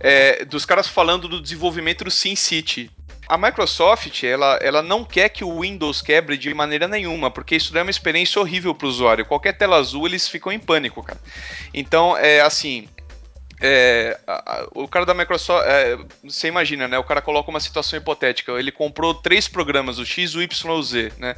[0.00, 2.90] É, dos caras falando do desenvolvimento do SimCity.
[3.28, 7.76] A Microsoft, ela, ela não quer que o Windows quebre de maneira nenhuma, porque isso
[7.76, 9.24] é uma experiência horrível para o usuário.
[9.26, 11.18] Qualquer tela azul, eles ficam em pânico, cara.
[11.74, 12.88] Então, é assim,
[13.60, 16.98] é, a- a- o cara da Microsoft, é, você imagina, né?
[16.98, 18.52] O cara coloca uma situação hipotética.
[18.52, 21.34] Ele comprou três programas, o X, o Y, o Z, né?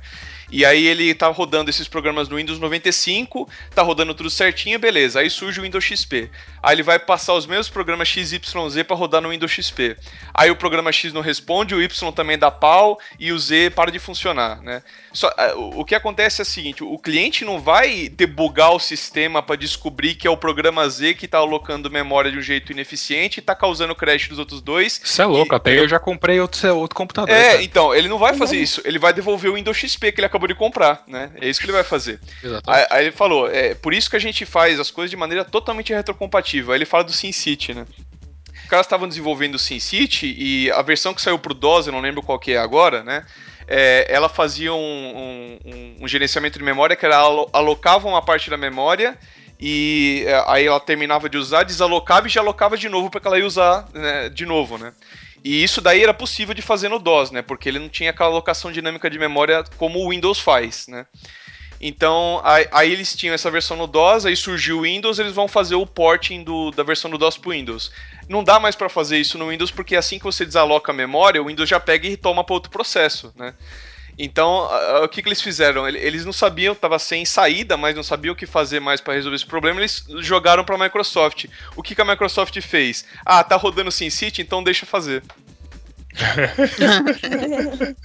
[0.50, 5.20] E aí ele tá rodando esses programas no Windows 95, tá rodando tudo certinho, beleza.
[5.20, 6.30] Aí surge o Windows XP.
[6.62, 9.96] Aí ele vai passar os mesmos programas X, Y, Z para rodar no Windows XP.
[10.32, 13.90] Aí o programa X não responde, o Y também dá pau e o Z para
[13.90, 14.82] de funcionar, né?
[15.12, 19.56] Só, o que acontece é o seguinte, o cliente não vai debugar o sistema para
[19.56, 23.42] descobrir que é o programa Z que tá alocando memória de um jeito ineficiente e
[23.42, 25.00] tá causando crash dos outros dois.
[25.02, 27.34] Isso é louco, E- até eu já comprei outro, outro computador.
[27.34, 27.62] É, cara.
[27.62, 28.80] então, ele não vai fazer isso.
[28.84, 31.30] Ele vai devolver o Windows XP que ele acabou acabou de comprar, né?
[31.40, 32.20] É isso que ele vai fazer.
[32.66, 35.44] Aí, aí ele falou, é por isso que a gente faz as coisas de maneira
[35.44, 36.72] totalmente retrocompatível.
[36.72, 37.86] Aí ele fala do SimCity, né?
[38.62, 42.00] Os caras estavam desenvolvendo o SimCity e a versão que saiu pro DOS, eu não
[42.00, 43.24] lembro qual que é agora, né?
[43.66, 48.22] É, ela fazia um, um- um- um gerenciamento de memória que era alo- alocava uma
[48.22, 49.16] parte da memória
[49.60, 53.26] e é, aí ela terminava de usar, desalocava e já alocava de novo para que
[53.26, 54.92] ela ia usar né, de novo, né?
[55.44, 57.42] E isso daí era possível de fazer no DOS, né?
[57.42, 61.06] Porque ele não tinha aquela alocação dinâmica de memória como o Windows faz, né?
[61.80, 65.46] Então, aí, aí eles tinham essa versão no DOS, aí surgiu o Windows, eles vão
[65.46, 67.92] fazer o porting do, da versão do DOS pro Windows.
[68.28, 71.40] Não dá mais para fazer isso no Windows, porque assim que você desaloca a memória,
[71.40, 73.54] o Windows já pega e toma para outro processo, né?
[74.18, 74.68] Então,
[75.04, 75.86] o que, que eles fizeram?
[75.86, 79.14] Ele- Eles não sabiam, tava sem saída, mas não sabiam o que fazer mais para
[79.14, 81.46] resolver esse problema, eles jogaram para a Microsoft.
[81.76, 83.04] O que, que a Microsoft fez?
[83.24, 85.22] Ah, tá rodando SimCity, então deixa fazer.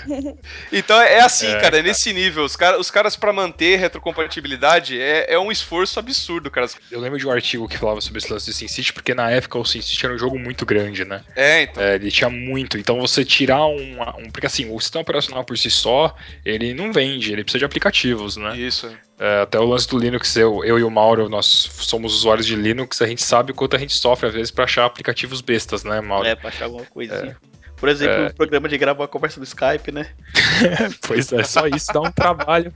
[0.71, 1.79] Então é assim, É, cara, cara.
[1.79, 2.43] é nesse nível.
[2.43, 6.67] Os, cara, os caras, para manter retrocompatibilidade, é, é um esforço absurdo, cara.
[6.91, 9.57] Eu lembro de um artigo que falava sobre esse lance do SimCity, porque na época
[9.57, 11.23] o SimCity era um jogo muito grande, né?
[11.35, 11.83] É, então.
[11.83, 12.77] É, ele tinha muito.
[12.77, 14.29] Então você tirar um, um.
[14.31, 18.37] Porque assim, o sistema operacional por si só, ele não vende, ele precisa de aplicativos,
[18.37, 18.57] né?
[18.57, 18.91] Isso.
[19.19, 22.55] É, até o lance do Linux, eu, eu e o Mauro, nós somos usuários de
[22.55, 25.83] Linux, a gente sabe o quanto a gente sofre às vezes pra achar aplicativos bestas,
[25.83, 26.27] né, Mauro?
[26.27, 27.37] É, pra achar alguma coisinha.
[27.83, 28.27] Por exemplo, É.
[28.27, 30.07] o programa de gravar a conversa do Skype, né?
[31.05, 32.73] Pois é, só isso dá um trabalho.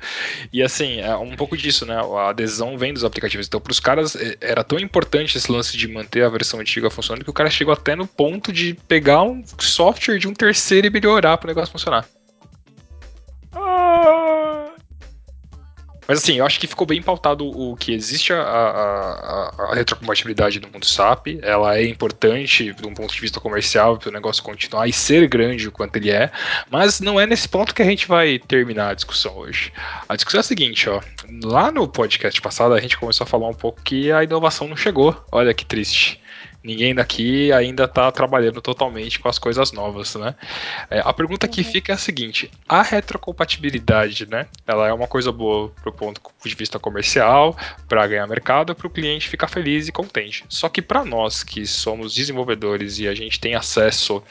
[0.51, 1.95] E assim, é um pouco disso, né?
[1.95, 3.47] A adesão vem dos aplicativos.
[3.47, 6.89] Então, para os caras, é, era tão importante esse lance de manter a versão antiga
[6.89, 10.87] funcionando que o cara chegou até no ponto de pegar um software de um terceiro
[10.87, 12.05] e melhorar para o negócio funcionar.
[16.07, 20.59] Mas assim, eu acho que ficou bem pautado o que existe a, a- a- retrocompatibilidade
[20.59, 24.41] no mundo SAP, ela é importante de um ponto de vista comercial para o negócio
[24.43, 26.31] continuar e ser grande o quanto ele é,
[26.71, 29.71] mas não é nesse ponto que a gente vai terminar a discussão hoje.
[30.07, 31.01] A discussão é a seguinte, ó,
[31.43, 34.77] lá no podcast passado a gente começou a falar um pouco que a inovação não
[34.77, 36.21] chegou, olha que triste.
[36.68, 40.36] Ninguém daqui ainda está trabalhando totalmente com as coisas novas, né?
[40.89, 44.47] É, a pergunta que fica é a seguinte: a retrocompatibilidade, né?
[44.68, 47.57] Ela é uma coisa boa pro ponto de vista comercial,
[47.88, 50.43] para ganhar mercado, para o cliente ficar feliz e contente.
[50.49, 54.22] Só que para nós que somos desenvolvedores e a gente tem acesso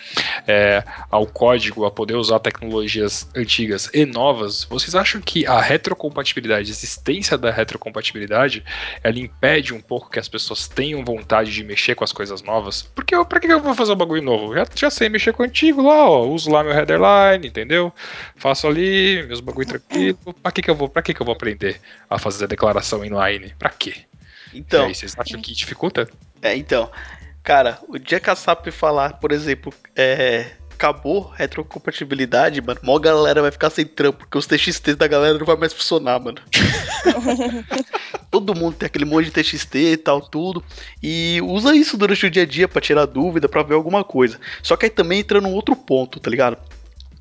[0.46, 6.68] é, ao código, a poder usar tecnologias antigas e novas, vocês acham que a retrocompatibilidade,
[6.68, 8.62] a existência da retrocompatibilidade,
[9.02, 12.82] ela impede um pouco que as pessoas tenham vontade de mexer com as coisas novas?
[12.94, 14.54] Porque eu, pra que eu vou fazer um bagulho novo?
[14.54, 16.26] Já, já sei mexer com o antigo lá, ó.
[16.26, 17.92] Uso lá meu headerline, entendeu?
[18.36, 20.18] Faço ali meus bagulho tranquilo.
[20.42, 20.88] Pra que, que eu vou?
[20.88, 23.54] Pra que, que eu vou aprender a fazer a declaração inline?
[23.58, 23.94] Pra quê?
[24.54, 26.08] Então, E aí, vocês acham que dificulta?
[26.42, 26.90] é, então.
[27.42, 30.50] Cara, o dia que a SAP falar, por exemplo, é.
[30.76, 32.78] Acabou a retrocompatibilidade, mano.
[32.82, 36.20] Mó galera vai ficar sem trampo, porque os TXT da galera não vai mais funcionar,
[36.20, 36.38] mano.
[38.30, 40.62] Todo mundo tem aquele monte de TXT e tal, tudo.
[41.02, 44.38] E usa isso durante o dia a dia pra tirar dúvida, pra ver alguma coisa.
[44.62, 46.58] Só que aí também entra num outro ponto, tá ligado?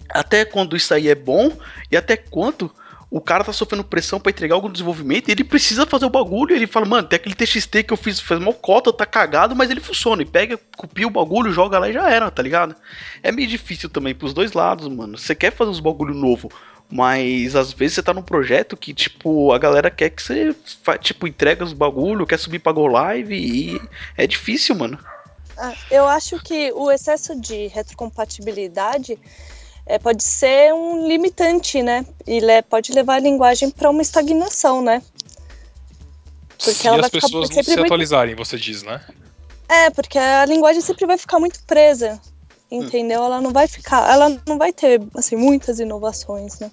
[0.10, 1.52] Até quando isso aí é bom
[1.90, 2.70] e até quanto
[3.16, 6.54] o cara tá sofrendo pressão pra entregar algum desenvolvimento e ele precisa fazer o bagulho.
[6.54, 9.72] Ele fala, mano, tem aquele TXT que eu fiz, fez mó cota, tá cagado, mas
[9.72, 10.22] ele funciona.
[10.22, 12.76] E pega, copia o bagulho, joga lá e já era, tá ligado?
[13.24, 15.18] É meio difícil também pros dois lados, mano.
[15.18, 16.52] Você quer fazer uns bagulho novo,
[16.92, 20.54] mas às vezes você tá num projeto que, tipo, a galera quer que você,
[21.00, 23.82] tipo, entrega os bagulho, quer subir pra Go Live e
[24.18, 25.00] é difícil, mano.
[25.58, 29.18] Ah, Eu acho que o excesso de retrocompatibilidade
[29.86, 32.06] é, pode ser um limitante, né?
[32.26, 35.02] E le- pode levar a linguagem para uma estagnação, né?
[36.58, 39.02] Porque Se ela as vai ficar pessoas não sempre se muito- atualizarem, você diz, né?
[39.68, 42.20] É, porque a linguagem sempre vai ficar muito presa,
[42.72, 43.24] entendeu?
[43.24, 46.72] Ela não vai ficar, ela não vai ter assim muitas inovações, né?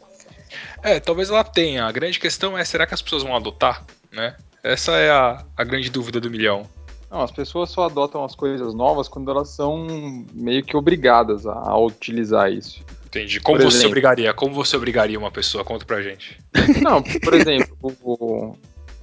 [0.83, 1.87] É, talvez ela tenha.
[1.87, 4.37] A grande questão é, será que as pessoas vão adotar, né?
[4.63, 6.69] Essa é a, a grande dúvida do milhão.
[7.11, 9.87] Não, as pessoas só adotam as coisas novas quando elas são
[10.33, 12.85] meio que obrigadas a, a utilizar isso.
[13.13, 13.41] Entendi.
[13.41, 13.91] Como Por você exemplo.
[13.91, 14.33] obrigaria?
[14.33, 15.63] Como você obrigaria uma pessoa?
[15.63, 16.39] Conta pra gente.
[16.81, 18.57] Não, por exemplo, o,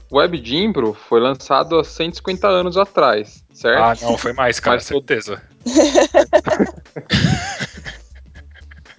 [0.09, 4.03] o WebGimbro foi lançado há 150 anos atrás, certo?
[4.03, 5.41] Ah, não, foi mais, cara, Mas certeza.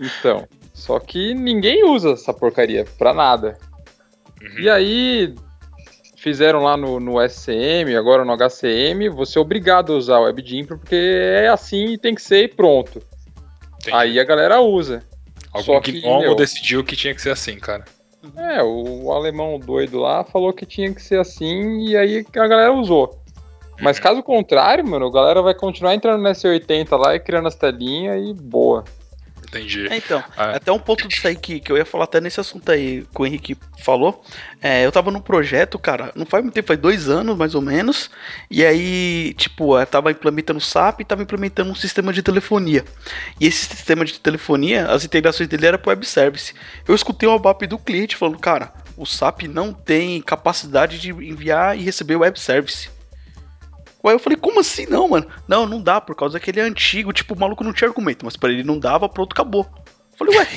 [0.03, 3.59] Então, só que ninguém usa essa porcaria pra nada.
[4.41, 4.61] Uhum.
[4.61, 5.35] E aí
[6.17, 10.79] fizeram lá no, no SCM, agora no HCM, você é obrigado a usar o WebGimbro
[10.79, 13.03] porque é assim e tem que ser e pronto.
[13.81, 13.97] Entendi.
[13.97, 15.03] Aí a galera usa.
[15.53, 17.85] Algum que, gnomo meu- decidiu que tinha que ser assim, cara.
[18.37, 22.73] É, o alemão doido lá falou que tinha que ser assim e aí a galera
[22.73, 23.19] usou.
[23.81, 24.03] Mas Uhum.
[24.03, 28.23] caso contrário, mano, a galera vai continuar entrando no S80 lá e criando as telinhas
[28.29, 28.85] e boa.
[29.51, 29.89] Entendi.
[29.89, 30.53] É, então, Ah.
[30.57, 33.21] até um ponto disso aí que, que eu ia falar até nesse assunto aí que
[33.21, 34.23] o Henrique falou.
[34.63, 37.61] É, eu tava num projeto, cara, não faz muito tempo, faz dois anos mais ou
[37.61, 38.11] menos.
[38.49, 42.85] E aí, tipo, eu tava implementando o SAP e tava implementando um sistema de telefonia.
[43.41, 46.55] E esse sistema de telefonia, as integrações dele eram pro web service.
[46.87, 51.77] Eu escutei o ABAP do cliente falando, cara, o SAP não tem capacidade de enviar
[51.77, 52.89] e receber web service.
[54.05, 55.27] Aí eu falei, como assim não, mano?
[55.47, 58.25] Não, não dá, por causa que ele é antigo, tipo, o maluco não tinha argumento,
[58.25, 59.69] mas pra ele não dava, pronto, acabou.
[60.13, 60.49] Eu falei, ué,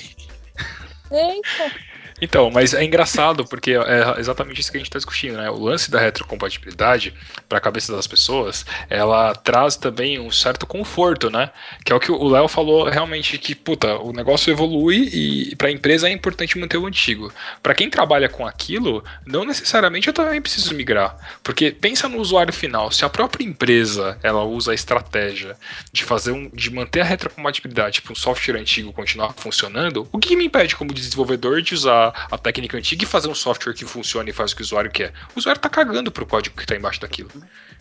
[1.12, 1.93] Eita.
[2.24, 5.50] Então, mas é engraçado porque é exatamente isso que a gente está discutindo, né?
[5.50, 7.14] O lance da retrocompatibilidade
[7.50, 11.52] para a cabeça das pessoas, ela traz também um certo conforto, né?
[11.84, 15.68] Que é o que o Léo falou realmente que, puta, o negócio evolui e para
[15.68, 17.30] a empresa é importante manter o antigo.
[17.62, 22.54] Para quem trabalha com aquilo, não necessariamente eu também preciso migrar, porque pensa no usuário
[22.54, 25.58] final, se a própria empresa ela usa a estratégia
[25.92, 30.38] de fazer um, de manter a retrocompatibilidade para um software antigo continuar funcionando, o que
[30.38, 34.30] me impede como desenvolvedor de usar a técnica antiga e fazer um software que funcione
[34.30, 35.14] e faz o que o usuário quer?
[35.36, 37.30] O usuário tá cagando pro código que tá embaixo daquilo.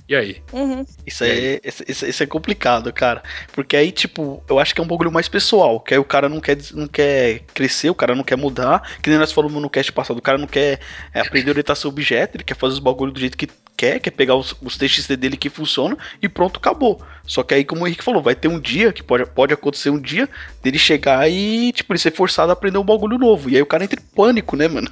[0.09, 0.43] E aí?
[0.53, 0.85] Uhum.
[1.07, 3.22] Isso é, isso, isso- isso é complicado, cara.
[3.53, 5.78] Porque aí, tipo, eu acho que é um bagulho mais pessoal.
[5.80, 8.99] Que aí o cara não quer, não quer crescer, o cara não quer mudar.
[9.01, 10.80] Que nem nós falamos no cast passado, o cara não quer
[11.14, 14.35] é, aprender orientação objeto, ele quer fazer os bagulhos do jeito que quer, quer pegar
[14.37, 17.01] os, os TXT dele que funcionam e pronto, acabou.
[17.27, 19.91] Só que aí, como o Henrique falou, vai ter um dia, que pode, pode acontecer
[19.91, 20.29] um dia,
[20.62, 23.49] dele chegar e, tipo, ele ser forçado a aprender um bagulho novo.
[23.51, 24.91] E aí o cara entra em pânico, né, mano?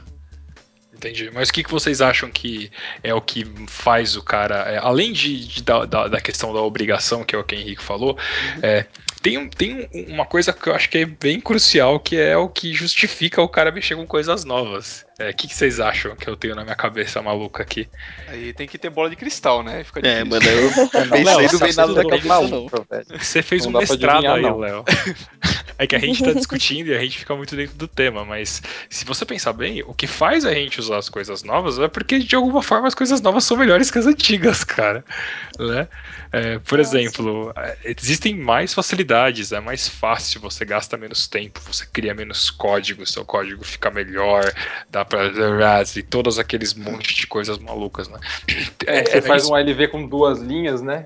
[0.94, 1.30] Entendi.
[1.32, 2.70] Mas o que, que vocês acham que
[3.02, 6.60] é o que faz o cara, é, além de, de- da, da, da questão da
[6.60, 8.18] obrigação, que é o que o Henrique falou,
[8.62, 8.84] é,
[9.22, 12.36] tem, um- tem um- uma coisa que eu acho que é bem crucial, que é
[12.36, 15.06] o que justifica o cara mexer com coisas novas.
[15.20, 17.86] É, O que, que vocês acham que eu tenho na minha cabeça maluca aqui?
[18.26, 19.84] Aí tem que ter bola de cristal, né?
[19.84, 20.70] Fica É, mano, eu
[21.24, 22.50] Léo, não você vem nada da cabeça, não.
[22.50, 22.86] maluco.
[23.18, 24.58] Você fez Não um mestrado adivinhar, aí, não.
[24.58, 24.84] Léo.
[25.78, 28.62] É que a gente tá discutindo e a gente fica muito dentro do tema, mas
[28.88, 32.18] se você pensar bem, o que faz a gente usar as coisas novas é porque
[32.18, 35.04] de alguma forma as coisas novas são melhores que as antigas, cara.
[35.58, 35.88] Né?
[36.32, 36.98] É, por Nossa.
[36.98, 42.50] exemplo, é, existem mais facilidades, é mais fácil, você gasta menos tempo, você cria menos
[42.50, 44.52] código, seu código fica melhor,
[44.90, 45.28] dá pra
[45.96, 48.18] e todos aqueles monte de coisas malucas, né?
[48.86, 49.52] É, você faz isso.
[49.52, 51.04] um LV com duas linhas, né?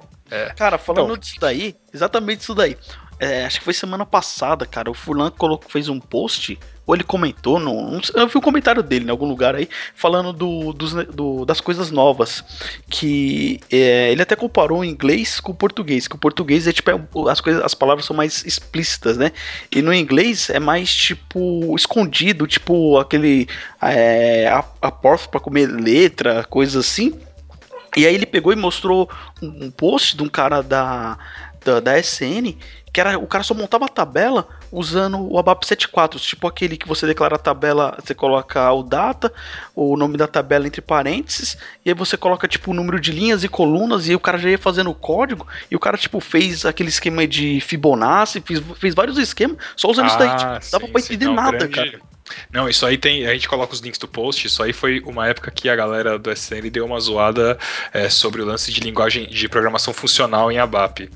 [0.57, 1.17] Cara, falando Então.
[1.19, 2.77] disso daí, exatamente isso daí.
[3.19, 4.91] É, acho que foi semana passada, cara.
[4.91, 9.07] O Furlan colocou, fez um post, ou ele comentou, no, eu vi um comentário dele
[9.07, 12.45] em algum lugar aí, falando do, dos, do- das coisas novas.
[12.91, 16.07] Que é, ele até comparou o inglês com o português.
[16.07, 19.33] Que o português é tipo, é, as, coisas, as palavras são mais explícitas, né?
[19.73, 23.49] E no inglês é mais tipo escondido, tipo aquele
[23.81, 24.49] é,
[24.83, 27.15] apóstrofo pra comer letra, coisas assim.
[27.97, 29.09] E aí ele pegou e mostrou
[29.41, 31.17] um, um post de um cara da,
[31.65, 32.55] da, da SN,
[32.93, 36.89] que era, o cara só montava a tabela usando o ABAP 74, tipo aquele que
[36.89, 39.33] você declara a tabela, você coloca o data,
[39.75, 43.45] o nome da tabela entre parênteses, e aí você coloca tipo o número de linhas
[43.45, 46.21] e colunas, e aí o cara já ia fazendo o código, e o cara tipo
[46.21, 50.51] fez aquele esquema de Fibonacci, fez, fez vários esquemas, só usando isso daí, tipo, não
[50.73, 52.15] dava sim, pra sim, entender não, nada, grande- cara.
[52.51, 53.27] Não, isso aí tem.
[53.27, 54.47] A gente coloca os links do post.
[54.47, 57.59] Isso aí foi uma época que a galera do SN deu uma zoada
[57.93, 61.11] é, sobre o lance de linguagem de programação funcional em ABAP.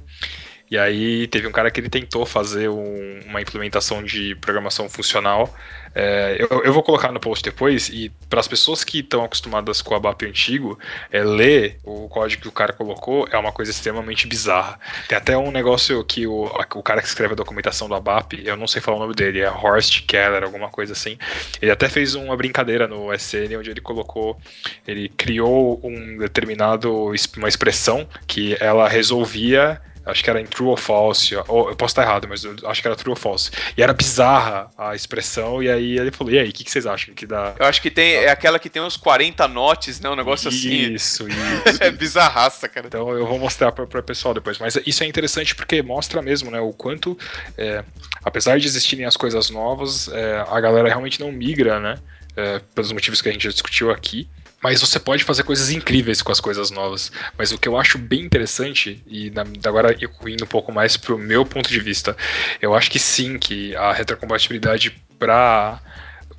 [0.70, 5.54] E aí teve um cara que ele tentou fazer um- uma implementação de programação funcional.
[5.94, 9.80] É, eu, eu vou colocar no post depois, e para as pessoas que estão acostumadas
[9.82, 10.78] com o ABAP antigo,
[11.10, 14.78] é, ler o código que o cara colocou é uma coisa extremamente bizarra.
[15.08, 18.56] Tem até um negócio que o, o cara que escreve a documentação do ABAP, eu
[18.56, 21.18] não sei falar o nome dele, é Horst Keller, alguma coisa assim.
[21.60, 24.38] Ele até fez uma brincadeira no SN onde ele colocou,
[24.86, 30.76] ele criou um determinado uma expressão que ela resolvia Acho que era em true ou
[30.76, 33.50] false, ou eu posso estar errado, mas eu acho que era true ou false.
[33.76, 36.86] E era bizarra a expressão, e aí ele falou: e aí, o que, que vocês
[36.86, 37.54] acham que dá?
[37.59, 38.14] Eu acho que tem.
[38.14, 40.09] É aquela que tem uns 40 notes, né?
[40.09, 40.94] Um negócio assim.
[40.94, 41.26] Isso,
[41.68, 41.82] isso.
[41.82, 42.86] É bizarraça, cara.
[42.86, 44.59] Então eu vou mostrar para o pessoal depois.
[44.59, 47.16] Mas isso é interessante porque mostra mesmo, né, o quanto,
[47.56, 47.84] é,
[48.24, 51.98] apesar de existirem as coisas novas, é, a galera realmente não migra, né?
[52.38, 54.28] é, pelos motivos que a gente já discutiu aqui.
[54.62, 57.12] Mas você pode fazer coisas incríveis com as coisas novas.
[57.36, 60.96] Mas o que eu acho bem interessante, e na, agora eu indo um pouco mais
[60.96, 62.16] pro meu ponto de vista,
[62.61, 65.80] eu acho que sim, que a retrocompatibilidade para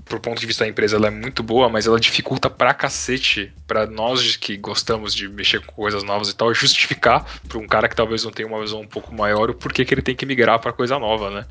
[0.10, 3.54] pro ponto de vista da empresa ela é muito boa, mas ela dificulta pra cacete
[3.68, 7.88] pra nós que gostamos de mexer com coisas novas e tal, justificar pra um cara
[7.88, 10.26] que talvez não tenha uma visão um pouco maior o porquê que ele tem que
[10.26, 11.46] migrar pra coisa nova, né?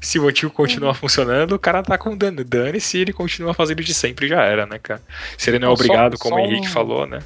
[0.00, 3.94] Se o antigo continua funcionando, o cara tá com dano, dane-se ele continua fazendo de
[3.94, 5.02] sempre já era, né, cara?
[5.38, 7.20] Se ele não é Não, só- obrigado, como o só Henrique um- falou, né?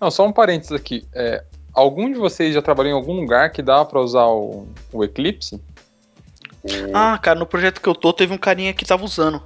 [0.00, 1.06] Não, só um parênteses aqui.
[1.12, 1.44] É,
[1.74, 5.60] algum de vocês já trabalhou em algum lugar que dá pra usar o, o Eclipse?
[6.92, 9.42] Ah, cara, no projeto que eu tô, teve um carinha que tava usando.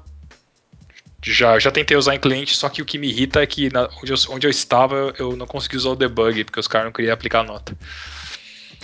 [1.24, 3.88] Já, já tentei usar em cliente, só que o que me irrita é que na-
[4.02, 6.92] onde, eu, onde eu estava eu não consegui usar o debug, porque os caras não
[6.92, 7.76] queriam aplicar a nota.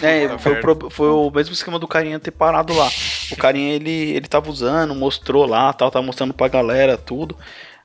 [0.00, 2.88] É, foi o, foi o mesmo esquema do carinha ter parado lá.
[3.32, 7.36] O carinha, ele, ele tava usando, mostrou lá, tal, tava mostrando pra galera tudo.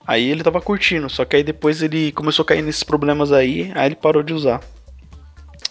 [0.05, 3.71] Aí ele tava curtindo, só que aí depois ele começou a cair nesses problemas aí,
[3.73, 4.61] aí ele parou de usar.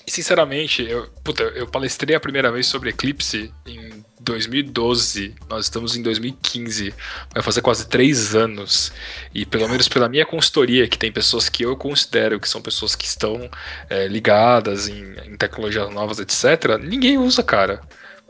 [0.05, 5.35] E sinceramente, eu, puta, eu palestrei a primeira vez sobre Eclipse em 2012.
[5.49, 6.95] Nós estamos em 2015.
[7.33, 8.93] Vai fazer quase três anos.
[9.35, 12.95] E pelo menos pela minha consultoria, que tem pessoas que eu considero que são pessoas
[12.95, 13.51] que estão
[13.91, 17.81] é, ligadas em, em tecnologias novas, etc., ninguém usa, cara.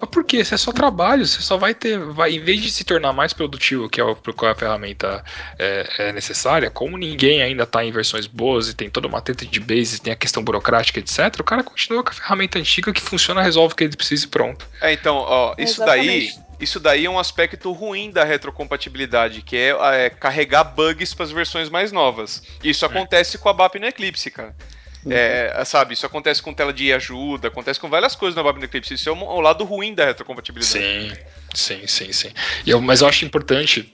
[0.03, 0.39] Mas por quê?
[0.39, 1.97] Isso é só trabalho, você só vai ter.
[1.97, 5.25] Vai, em vez de se tornar mais produtivo, que é o qual a ferramenta
[5.57, 9.47] é, é necessária, como ninguém ainda está em versões boas e tem toda uma treta
[9.47, 13.01] de base, tem a questão burocrática, etc., o cara continua com a ferramenta antiga que
[13.01, 14.67] funciona, resolve o que ele precisa e pronto.
[14.81, 16.55] É, então, ó, isso daí, Exatamente.
[16.61, 21.31] isso daí é um aspecto ruim da retrocompatibilidade, que é, é, carregar bugs para as
[21.31, 22.43] versões mais novas.
[22.65, 24.53] Isso acontece com a BAP no Eclipse, cara.
[25.11, 28.95] É, sabe, isso acontece com tela de ajuda, acontece com várias coisas na no Eclipse.
[28.95, 30.79] Isso é o, lado ruim da retrocompatibilidade.
[30.79, 31.13] Sim,
[31.55, 32.33] sim, sim, sim.
[32.67, 33.93] Eu- mas eu acho importante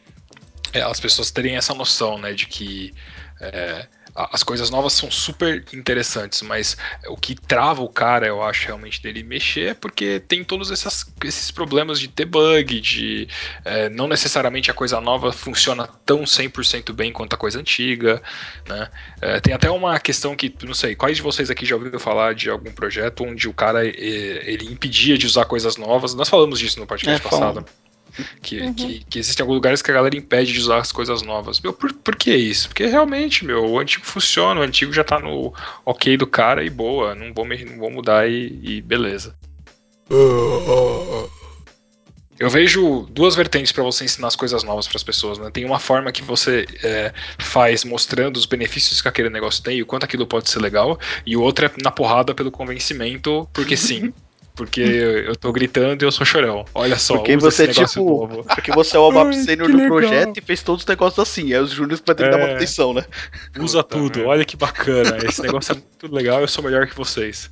[0.73, 2.95] é, as pessoas terem essa noção, né, de que
[3.41, 3.87] é,
[4.33, 6.77] as coisas novas são super interessantes, mas
[7.09, 11.07] o que trava o cara, eu acho, realmente, dele mexer é porque tem todos essas-
[11.25, 13.29] esses problemas de ter bug, de
[13.65, 18.21] é, não necessariamente a coisa nova funciona tão 100% bem quanto a coisa antiga,
[18.69, 18.89] né?
[19.21, 22.35] É, tem até uma questão que, não sei, quais de vocês aqui já ouviram falar
[22.35, 26.15] de algum projeto onde o cara ele impedia de usar coisas novas?
[26.15, 27.65] Nós falamos disso no podcast É, passado.
[28.43, 31.61] Que, que, que existem alguns lugares que a galera impede de usar as coisas novas.
[31.61, 32.69] Meu, por, por que isso?
[32.69, 35.53] Porque realmente, meu, o antigo funciona, o antigo já tá no
[35.85, 39.35] ok do cara e boa, não vou, me- não vou mudar e, e beleza.
[42.39, 45.39] Eu vejo duas vertentes para você ensinar as coisas novas para as pessoas.
[45.39, 45.51] Né?
[45.51, 49.83] Tem uma forma que você é, faz mostrando os benefícios que aquele negócio tem e
[49.83, 54.13] o quanto aquilo pode ser legal, e outra é na porrada pelo convencimento, porque sim.
[54.59, 56.65] Porque eu tô gritando e eu sou chorão.
[56.75, 58.03] Olha só, Porque você é tipo.
[58.05, 58.43] novo.
[58.45, 59.97] Porque você é o ABAP sênior que do legal.
[59.99, 61.53] projeto e fez todos os negócios assim.
[61.55, 62.47] Aí os júniores vai ter que dar É.
[62.49, 63.05] manutenção, né?
[63.59, 65.17] Usa Puta tudo, olha que bacana.
[65.25, 67.49] Esse negócio é muito legal, eu sou melhor que vocês.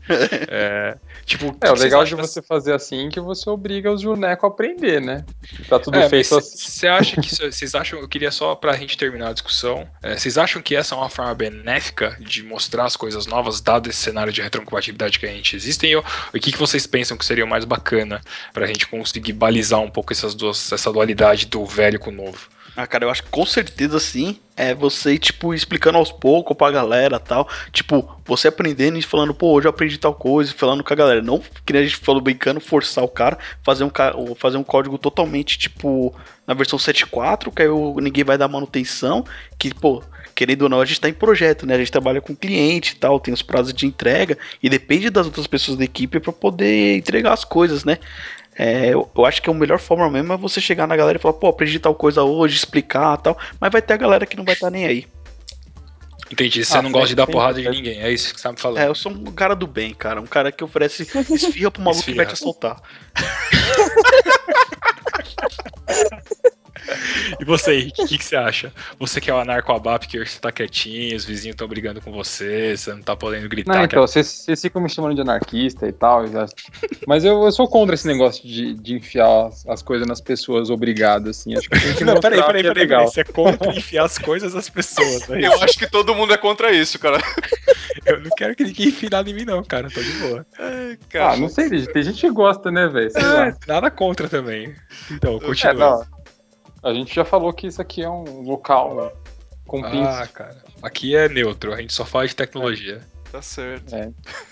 [0.49, 4.43] É, tipo, É, o legal de você fazer assim é que você obriga os junecos
[4.45, 5.25] a aprender, né?
[5.69, 6.57] Tá tudo É, feito assim.
[6.59, 8.01] Você acha que vocês acham?
[8.01, 9.87] Eu queria só pra gente terminar a discussão.
[10.03, 13.89] é, Vocês acham que essa é uma forma benéfica de mostrar as coisas novas, dado
[13.89, 15.87] esse cenário de retrocompatibilidade que a gente existe?
[15.87, 16.03] E o
[16.35, 18.21] o que, que vocês pensam que seria o mais bacana
[18.53, 22.49] pra gente conseguir balizar um pouco essas duas, essa dualidade do velho com o novo?
[22.77, 24.39] Ah, cara, eu acho que com certeza sim.
[24.55, 27.49] É você, tipo, explicando aos poucos pra galera tal.
[27.73, 31.23] Tipo, você aprendendo e falando, pô, hoje eu aprendi tal coisa, falando com a galera.
[31.23, 33.91] Não, que a gente falou brincando, forçar o cara, fazer um,
[34.35, 36.15] fazer um código totalmente, tipo,
[36.47, 37.69] na versão 7.4, que aí
[38.03, 39.25] ninguém vai dar manutenção.
[39.59, 40.03] Que, pô,
[40.37, 41.74] querendo ou não, a gente tá em projeto, né?
[41.74, 44.39] A gente trabalha com cliente e tal, tem os prazos de entrega.
[44.62, 47.99] E depende das outras pessoas da equipe pra poder entregar as coisas, né?
[48.59, 51.20] É, eu, eu acho que a melhor forma mesmo é você chegar na galera e
[51.20, 53.37] falar, pô, aprendi tal coisa hoje, explicar tal.
[53.61, 55.07] Mas vai ter a galera que não vai estar nem aí.
[56.30, 58.53] Entendi, você Ah, não gosta de dar porrada de ninguém, é isso que você tá
[58.53, 58.78] me falando.
[58.82, 60.20] É, eu sou um cara do bem, cara.
[60.20, 62.26] Um cara que oferece esfirra pro maluco que vai Esfirra.
[62.26, 62.82] te assaltar.
[67.41, 68.72] E você, Henrique, o que, que você acha?
[68.99, 72.76] Você que é o anarco-abap, que você tá quietinho, os vizinhos estão brigando com você,
[72.76, 73.74] você não tá podendo gritar.
[73.74, 76.26] Não, então, vocês, vocês ficam me chamando de anarquista e tal.
[76.28, 76.47] já-
[77.07, 80.70] Mas eu, eu sou contra esse negócio de, de enfiar as, as coisas nas pessoas
[80.70, 81.57] obrigadas, assim.
[81.57, 82.99] Acho que tem que Não, peraí, peraí, é peraí, legal.
[83.01, 83.12] peraí.
[83.12, 85.26] Você é contra enfiar as coisas nas pessoas.
[85.28, 85.41] né?
[85.47, 87.18] Eu acho que todo mundo é contra isso, cara.
[88.05, 89.89] Eu não quero que ninguém enfie nada em mim, não, cara.
[89.91, 90.47] Tô de boa.
[91.09, 93.11] Cara, Ah, não sei, tem gente que gosta, né, velho?
[93.16, 94.74] É, nada contra também.
[95.11, 95.74] Então, É, continua.
[95.74, 96.16] não.
[96.87, 99.12] A gente já falou que isso aqui é um local
[99.66, 100.26] com ah, pinça.
[100.28, 100.57] cara.
[100.80, 103.01] Aqui é neutro, a gente só fala de tecnologia.
[103.32, 103.91] tá certo.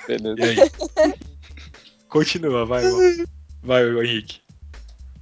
[0.08, 0.40] beleza.
[0.40, 1.14] E aí?
[2.10, 2.82] Continua, vai.
[3.62, 4.40] Vai, Henrique.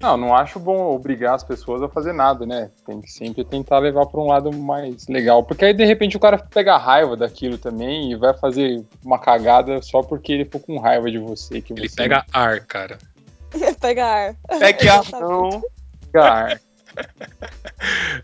[0.00, 2.70] Não, não acho bom obrigar as pessoas a fazer nada, né?
[2.86, 5.44] Tem que sempre tentar levar para um lado mais legal.
[5.44, 9.82] Porque aí, de repente, o cara pega raiva daquilo também e vai fazer uma cagada
[9.82, 11.60] só porque ele ficou com raiva de você.
[11.60, 12.96] Que Ele você pega ar, cara.
[13.80, 14.36] Pega ar.
[14.58, 15.30] Pegue a Exatamente.
[15.30, 15.62] mão.
[16.10, 16.60] pega ar.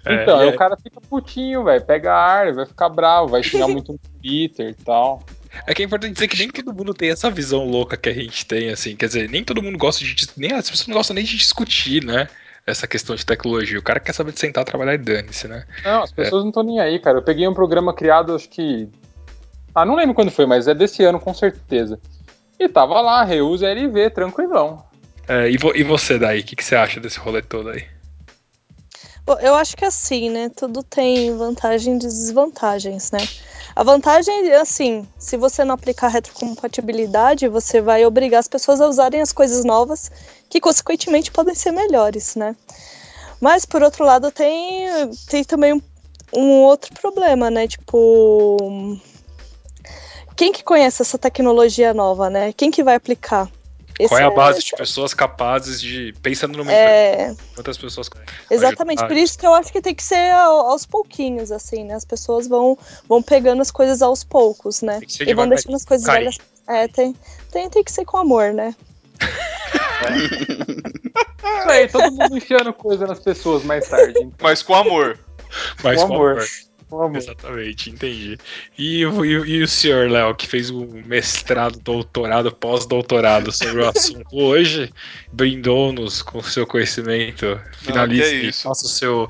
[0.04, 1.84] É, Então, aí aí- o cara fica putinho, velho.
[1.84, 5.24] Pega ar, vai ficar bravo, vai xingar muito no Twitter e tal.
[5.66, 8.12] É que é importante dizer que nem todo mundo tem essa visão louca que a
[8.14, 8.94] gente tem, assim.
[8.94, 10.14] Quer dizer, nem todo mundo gosta de.
[10.36, 12.28] Nem as pessoas não gostam nem de discutir, né?
[12.66, 13.78] Essa questão de tecnologia.
[13.78, 15.64] O cara quer saber de sentar, trabalhar e dane-se, né?
[15.84, 17.18] Não, as pessoas não estão nem aí, cara.
[17.18, 18.88] Eu peguei um programa criado, acho que.
[19.74, 21.98] Ah, não lembro quando foi, mas é desse ano com certeza.
[22.60, 24.84] E tava lá, reuse LV, tranquilão.
[25.26, 26.40] É, e, vo- e você, daí?
[26.40, 27.84] O que, que você acha desse rolê todo aí?
[29.40, 30.48] Eu acho que assim, né?
[30.48, 33.18] Tudo tem vantagens e desvantagens, né?
[33.76, 38.88] A vantagem é assim, se você não aplicar retrocompatibilidade, você vai obrigar as pessoas a
[38.88, 40.10] usarem as coisas novas,
[40.48, 42.56] que consequentemente podem ser melhores, né?
[43.40, 44.88] Mas por outro lado tem,
[45.28, 45.82] tem também um,
[46.34, 47.68] um outro problema, né?
[47.68, 48.98] Tipo,
[50.34, 52.52] quem que conhece essa tecnologia nova, né?
[52.52, 53.48] Quem que vai aplicar?
[54.06, 56.14] Qual é Esse a base de pessoas capazes de.
[56.22, 58.08] Pensando numa empresa, É, quantas pessoas.
[58.50, 59.08] Exatamente, ajudar?
[59.08, 61.94] por isso que eu acho que tem que ser ao- aos pouquinhos, assim, né?
[61.94, 62.78] As pessoas vão,
[63.08, 65.00] vão pegando as coisas aos poucos, né?
[65.02, 66.30] E vão devagarinho, deixando as coisas carinho.
[66.30, 66.38] velhas.
[66.68, 67.16] É, tem,
[67.50, 68.74] tem, tem que ser com amor, né?
[71.60, 74.12] Isso aí, todo mundo enfiando coisa nas pessoas mais tarde.
[74.18, 74.32] então.
[74.40, 75.18] Mas com amor.
[75.82, 76.30] Mas Com com amor.
[76.32, 76.48] amor.
[76.88, 77.16] Com amor.
[77.18, 78.38] Exatamente, entendi.
[78.78, 83.82] E, o- e o- e o senhor, Léo, que fez um mestrado, doutorado, pós-doutorado sobre
[83.82, 84.90] o assunto hoje,
[85.32, 87.60] brindou-nos com o seu conhecimento.
[87.78, 89.28] Finalize é e faça seu,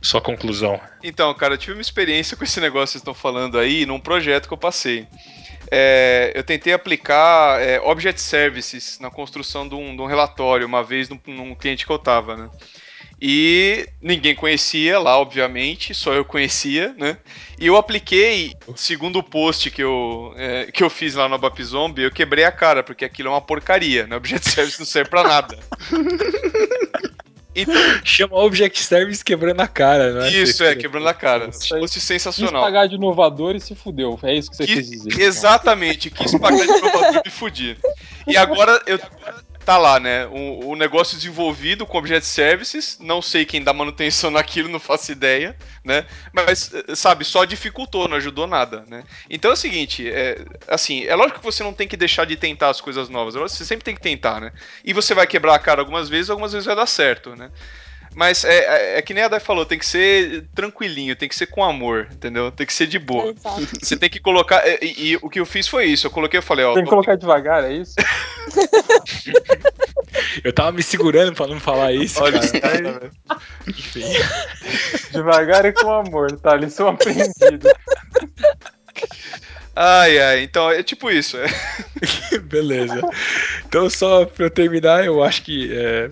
[0.00, 0.80] sua conclusão.
[1.02, 3.98] Então, cara, eu tive uma experiência com esse negócio que vocês estão falando aí num
[3.98, 5.06] projeto que eu passei.
[5.70, 10.82] É, eu tentei aplicar é, Object Services na construção de um, de um relatório uma
[10.82, 12.50] vez num, num cliente que eu tava, né?
[13.22, 17.18] E ninguém conhecia lá, obviamente, só eu conhecia, né?
[17.58, 21.62] E eu apliquei, segundo o post que eu, é, que eu fiz lá no Abap
[21.62, 24.16] Zombie, eu quebrei a cara, porque aquilo é uma porcaria, né?
[24.16, 25.58] Object Services não serve pra nada.
[27.52, 30.30] Então, Chama Object Service quebrando a cara, né?
[30.30, 31.50] isso, é, quebrando a cara.
[31.50, 32.62] Fosse Quis sensacional.
[32.62, 34.16] pagar de inovador e se fudeu.
[34.22, 35.10] É isso que você Quis- quis dizer.
[35.14, 35.26] então.
[35.26, 37.76] Exatamente, quis pagar de inovador e fudir.
[38.24, 39.00] E agora eu
[39.64, 40.26] tá lá, né?
[40.26, 45.12] O, o negócio desenvolvido com Object Services, não sei quem dá manutenção naquilo, não faço
[45.12, 46.06] ideia, né?
[46.32, 49.04] Mas, eh, sabe, só dificultou, não ajudou nada, né?
[49.28, 52.36] Então é o seguinte, é, assim, é lógico que você não tem que deixar de
[52.36, 54.52] tentar as coisas novas, você sempre tem que tentar, né?
[54.84, 57.50] E você vai quebrar a cara algumas vezes, algumas vezes vai dar certo, né?
[58.14, 58.58] Mas é,
[58.94, 61.62] é, é que nem a Dai falou, tem que ser tranquilinho, tem que ser com
[61.64, 62.50] amor, entendeu?
[62.50, 63.30] Tem que ser de boa.
[63.30, 63.68] Exato.
[63.80, 64.62] Você tem que colocar.
[64.82, 66.06] E, e- o que eu fiz foi isso.
[66.06, 66.74] Eu coloquei, eu falei, ó.
[66.74, 67.94] Tem que colocar devagar, é isso?
[70.44, 73.10] Eu tava me segurando pra não falar isso, Olha cara.
[73.66, 74.02] Enfim.
[75.12, 76.56] Devagar e com amor, tá?
[76.56, 77.74] Lição aprendida.
[79.74, 80.42] Ai, ai.
[80.42, 81.36] Então é tipo isso.
[81.36, 81.46] é.
[82.42, 83.00] Beleza.
[83.66, 86.10] Então, só pra eu terminar, eu acho que é,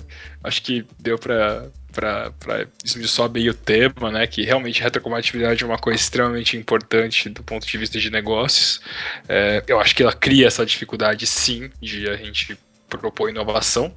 [0.48, 4.26] acho que deu pra, pra esmiuçar bem o tema, né?
[4.26, 8.80] Que realmente retrocompatibilidade é uma coisa extremamente importante do ponto de vista de negócios.
[9.28, 13.92] É, eu acho que ela cria essa dificuldade, sim, de a gente propor inovação.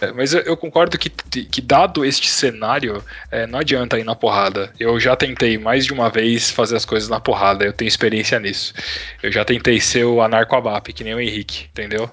[0.00, 4.14] É, mas eu, eu concordo que, que, dado este cenário, é, não adianta ir na
[4.14, 4.72] porrada.
[4.78, 8.38] Eu já tentei mais de uma vez fazer as coisas na porrada, eu tenho experiência
[8.38, 8.72] nisso.
[9.22, 12.08] Eu já tentei ser o anarco-abap, que nem o Henrique, entendeu?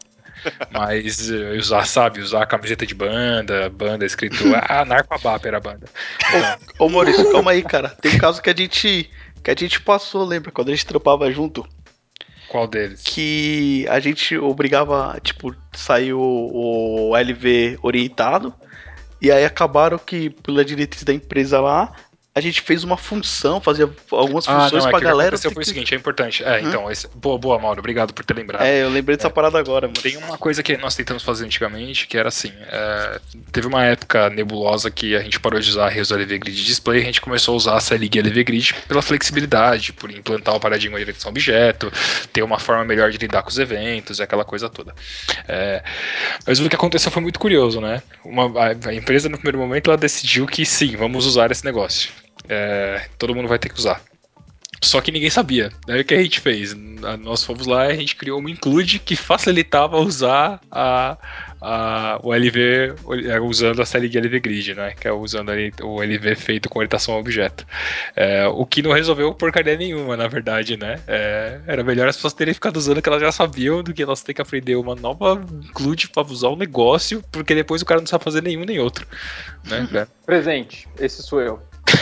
[0.72, 5.62] Mas eh, usar, sabe, usar a camiseta de banda, banda escrito ah, anarco-abap era a
[5.62, 5.88] banda.
[6.80, 7.90] Ô Maurício, calma aí, cara.
[7.90, 9.10] Tem um caso que a gente.
[9.44, 10.52] Que a gente passou, lembra?
[10.52, 11.68] Quando a gente trampava junto.
[12.50, 13.02] Qual deles?
[13.04, 18.54] Que a gente obrigava, tipo, saiu o, o LV orientado.
[19.22, 21.94] E aí acabaram que, pela diretriz da empresa lá,
[22.38, 25.38] a gente fez uma função, fazia algumas Ah, funções não, é pra galera.
[25.38, 26.44] que foi o seguinte, é importante.
[26.44, 28.62] É, então, esse- boa, boa, Mauro, obrigado por ter lembrado.
[28.62, 30.02] É, eu lembrei dessa parada agora, mano.
[30.02, 33.22] Tem uma coisa que nós tentamos fazer antigamente, que era assim, é,
[33.54, 37.02] teve uma época nebulosa que a gente parou de usar a Reus LV Grid Display,
[37.04, 41.00] a gente começou a usar a CLG LV Grid pela flexibilidade, por implantar o paradigma
[41.00, 41.90] de direção objeto,
[42.34, 44.94] ter uma forma melhor de lidar com os eventos aquela coisa toda.
[45.48, 45.82] É,
[46.46, 48.04] mas o que aconteceu foi muito curioso, né?
[48.26, 48.52] Uma,
[48.90, 52.12] a empresa no primeiro momento ela decidiu que sim, vamos usar esse negócio.
[52.50, 54.02] É, todo mundo vai ter que usar.
[54.84, 55.72] Só que ninguém sabia.
[55.88, 56.74] Daí o que a gente fez?
[57.22, 61.18] Nós fomos lá e a gente criou uma include que facilitava usar a,
[61.62, 62.94] a- o LV
[63.28, 64.94] é, usando a série de LV Grid, né?
[65.00, 67.66] Que é usando ali o LV feito com orientação a objeto.
[68.16, 71.00] É, o que não resolveu porcaria nenhuma, na verdade, né?
[71.08, 74.22] É, era melhor as pessoas terem ficado usando que elas já sabiam do que elas
[74.22, 78.08] terem que aprender uma nova include pra usar o negócio, porque depois o cara não
[78.08, 79.08] sabe fazer nenhum nem outro.
[79.64, 79.88] Né?
[79.96, 81.60] É, Presente, esse sou eu.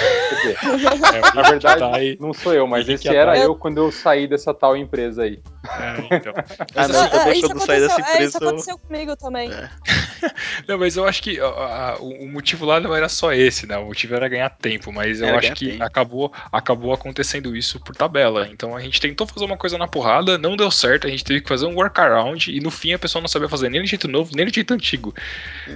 [1.13, 1.79] É, na verdade,
[2.17, 3.43] tá não sou eu, mas esse era Ataí.
[3.43, 5.39] eu quando eu saí dessa tal empresa aí.
[5.79, 6.34] É, então.
[6.75, 8.38] Ah, não, é, isso saí dessa aconteceu, é, isso empresa.
[8.41, 9.49] eu- aconteceu comigo também.
[10.67, 13.77] Não, mas eu acho que ó, a- o motivo lá não era só esse, né?
[13.77, 15.84] O motivo era ganhar tempo, mas eu Era acho que tempo.
[15.84, 18.47] acabou, acabou acontecendo isso por tabela.
[18.49, 21.41] Então a gente tentou fazer uma coisa na porrada, não deu certo, a gente teve
[21.41, 24.07] que fazer um workaround e no fim a pessoa não sabia fazer nem do jeito
[24.07, 25.13] novo, nem do jeito antigo.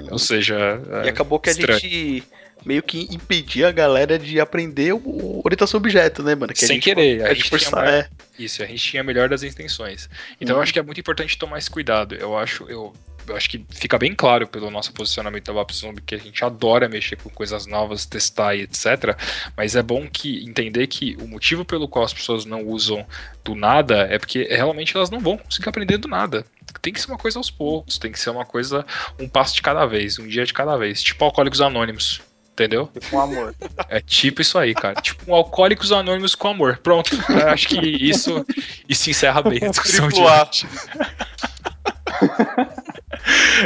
[0.10, 1.80] Ou seja, E é, acabou que a estranho.
[1.80, 2.24] gente
[2.68, 6.54] meio que impedia a galera de aprender o, o orientação objeto, né, mano?
[6.54, 8.10] Que a Sem gente- querer, a a gente forçar, uma- é.
[8.38, 10.10] Isso, a gente tinha a melhor das intenções.
[10.40, 10.64] Então eu Uhum.
[10.64, 12.14] acho que é muito importante tomar esse cuidado.
[12.16, 12.94] Eu acho, eu
[13.30, 16.88] eu acho que fica bem claro pelo nosso posicionamento da Zombie que a gente adora
[16.88, 19.18] mexer com coisas novas, testar e etc.
[19.58, 23.06] Mas é bom que entender que o motivo pelo qual as pessoas não usam
[23.44, 26.46] do nada é porque realmente elas não vão conseguir aprender do nada.
[26.82, 28.86] Tem que ser uma coisa aos poucos, tem que ser uma coisa,
[29.20, 31.04] um passo de cada vez, um dia de cada vez.
[31.04, 32.22] Tipo Alcoólicos Anônimos.
[32.58, 32.90] Entendeu?
[33.12, 33.54] Com amor.
[33.88, 35.00] É tipo isso aí, cara.
[35.00, 36.80] Tipo um Alcoólicos Anônimos com amor.
[36.82, 37.16] Pronto.
[37.30, 38.44] Eu acho que isso,
[38.90, 40.68] isso encerra bem a discussão de hoje.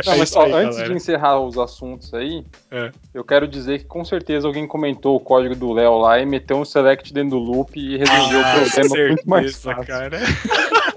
[0.05, 0.89] Não, É mas ó, aí, antes galera.
[0.89, 2.91] de encerrar os assuntos aí, É.
[3.13, 6.57] eu quero dizer que com certeza alguém comentou o código do Léo lá e meteu
[6.57, 9.87] um select dentro do loop e resolveu Ah, o problema muito mais certeza, fácil.
[9.87, 10.19] cara.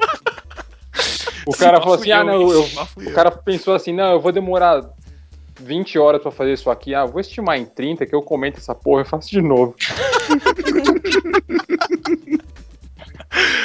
[1.46, 2.50] O cara falou assim: ah, eu, não, hein?
[2.52, 3.14] eu, fui o eu.
[3.14, 4.82] cara pensou assim: não, eu vou demorar
[5.60, 6.94] 20 horas pra fazer isso aqui.
[6.94, 9.74] Ah, vou estimar em 30 que eu comento essa porra e faço de novo.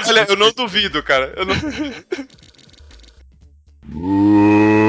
[0.08, 1.32] Olha, eu não duvido, cara.
[1.36, 1.54] Eu não...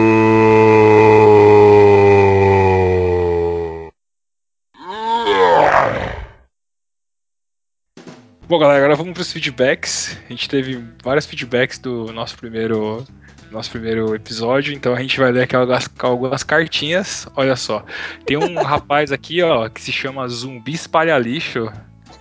[8.51, 10.19] Bom, galera, agora vamos para os feedbacks.
[10.27, 13.07] A gente teve vários feedbacks do nosso primeiro,
[13.49, 17.29] nosso primeiro episódio, então a gente vai ler aqui algumas, algumas cartinhas.
[17.37, 17.85] Olha só,
[18.27, 21.71] tem um rapaz aqui, ó, que se chama Zumbi Espalha Lixo.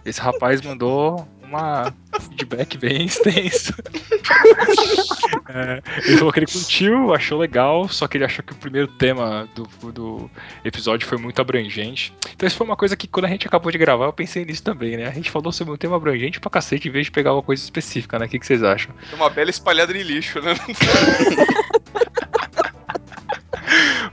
[0.06, 3.74] Esse rapaz mandou uma feedback bem extenso.
[5.52, 8.88] É, ele falou que ele curtiu, achou legal, só que ele achou que o primeiro
[8.88, 10.30] tema do, do
[10.64, 12.14] episódio foi muito abrangente.
[12.36, 14.62] Então isso foi uma coisa que quando a gente acabou de gravar, eu pensei nisso
[14.62, 15.08] também, né?
[15.08, 17.64] A gente falou sobre um tema abrangente pra cacete em vez de pegar uma coisa
[17.64, 18.28] específica, né?
[18.28, 18.94] O que, que vocês acham?
[19.12, 20.54] É uma bela espalhada de lixo, né?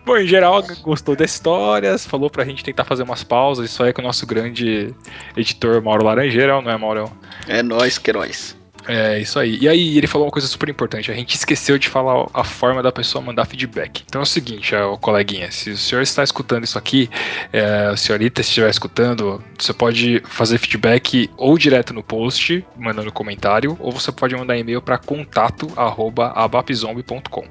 [0.06, 3.90] Bom, em geral, gostou das histórias, falou pra gente tentar fazer umas pausas, isso aí
[3.90, 4.94] é com o nosso grande
[5.36, 7.10] editor Mauro Laranjeira, não é, Mauro?
[7.48, 8.56] É nóis, Queiroz.
[8.86, 9.58] É, isso aí.
[9.60, 11.10] E aí, ele falou uma coisa super importante.
[11.10, 14.04] A gente esqueceu de falar a forma da pessoa mandar feedback.
[14.06, 17.10] Então é o seguinte, ó, coleguinha, se o senhor está escutando isso aqui,
[17.52, 23.76] é, a senhorita estiver escutando, você pode fazer feedback ou direto no post, mandando comentário,
[23.80, 27.44] ou você pode mandar e-mail para contato@abapzombie.com.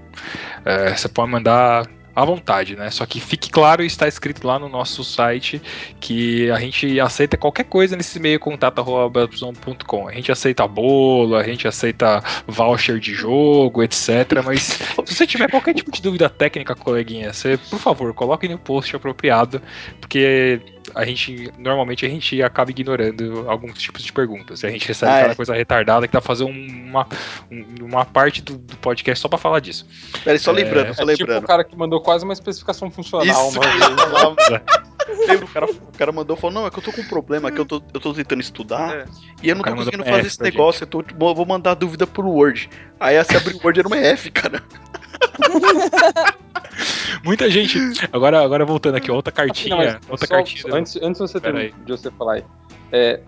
[0.63, 1.85] É, você pode mandar
[2.15, 2.89] à vontade, né?
[2.89, 5.61] Só que fique claro está escrito lá no nosso site
[5.99, 10.07] que a gente aceita qualquer coisa nesse e-mail contato.com.
[10.07, 14.41] A gente aceita bolo, a gente aceita voucher de jogo, etc.
[14.43, 18.57] Mas se você tiver qualquer tipo de dúvida técnica, coleguinha, você, por favor, coloque no
[18.57, 19.61] post apropriado,
[19.99, 20.61] porque
[20.93, 24.61] a gente normalmente a gente acaba ignorando alguns tipos de perguntas.
[24.63, 25.35] E a gente recebe Ah, cada é.
[25.35, 27.07] coisa retardada que tá fazendo uma,
[27.51, 29.87] um- uma parte do, do podcast só pra falar disso.
[30.23, 31.47] Peraí, só É, lembrando, só É tipo o lembrando.
[31.47, 33.49] cara que mandou quase uma especificação funcional.
[33.49, 33.59] Isso.
[35.27, 37.51] Lembra, o cara, o cara mandou falou: Não, é que eu tô com um problema,
[37.51, 39.05] que eu tô, eu tô tentando estudar É.
[39.43, 40.83] e eu não tô conseguindo fazer F esse negócio.
[40.83, 42.69] Eu tô, eu vou mandar dúvida pro Word.
[42.99, 44.63] Aí se abrir o Word era uma F, cara.
[47.25, 47.77] Muita gente.
[48.13, 49.75] Agora, agora voltando aqui, outra cartinha.
[49.75, 50.73] Não, outra só- cartinha.
[50.73, 52.43] antes, antes de você, ter, de você falar aí.
[52.91, 53.19] É,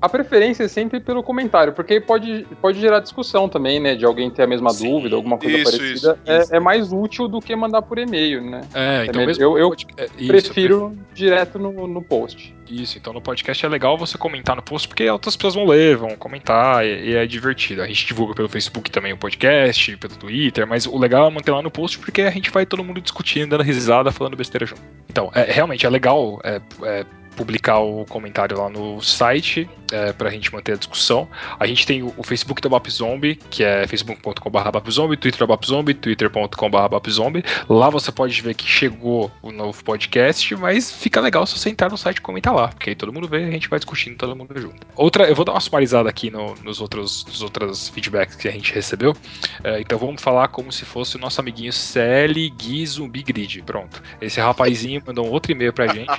[0.00, 3.94] a preferência é sempre pelo comentário, porque pode, pode gerar discussão também, né?
[3.94, 5.94] De alguém ter a mesma Sim, dúvida, alguma coisa isso, parecida.
[5.94, 6.54] isso, é, isso.
[6.56, 8.62] é mais útil do que mandar por e-mail, né?
[8.74, 9.42] É, então melhor- mesmo.
[9.42, 12.54] eu- eu é, isso, Prefiro direto no, no post.
[12.70, 15.96] Isso, então no podcast é legal você comentar no post, porque outras pessoas vão ler,
[15.96, 17.82] vão comentar, e, e é divertido.
[17.82, 21.50] A gente divulga pelo Facebook também o podcast, pelo Twitter, mas o legal é manter
[21.50, 24.80] lá no post, porque a gente vai todo mundo discutindo, dando risada, falando besteira junto.
[25.08, 27.04] Então, é, realmente é legal é, é,
[27.40, 31.26] publicar o comentário lá no site, é, pra gente manter a discussão.
[31.58, 35.94] A gente tem o, Facebook da Bap Zombie, que é facebook.com.br Bapzombie, Twitter da Bapzombie,
[35.94, 37.42] twitter.com.br Bapzombie.
[37.66, 41.88] Lá você pode ver que chegou o novo podcast, mas fica legal se você entrar
[41.88, 44.36] no site e comentar lá, porque aí todo mundo vê, a gente vai discutindo todo
[44.36, 44.86] mundo junto.
[44.94, 48.52] Outra, eu vou dar uma sumarizada aqui no- nos outros, nos outros feedbacks que a
[48.52, 49.16] gente recebeu.
[49.64, 53.62] É, então vamos falar como se fosse o nosso amiguinho CL Gui Zumbi Grid.
[53.62, 54.02] Pronto.
[54.20, 56.12] Esse rapazinho mandou um outro e-mail pra gente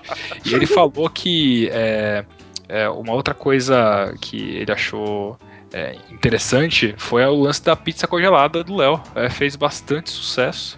[0.44, 2.26] e ele falou que é,
[2.68, 5.38] é, uma outra coisa que ele achou
[5.74, 9.02] é, interessante foi o lance da pizza congelada do Léo.
[9.16, 10.78] É, fez bastante sucesso.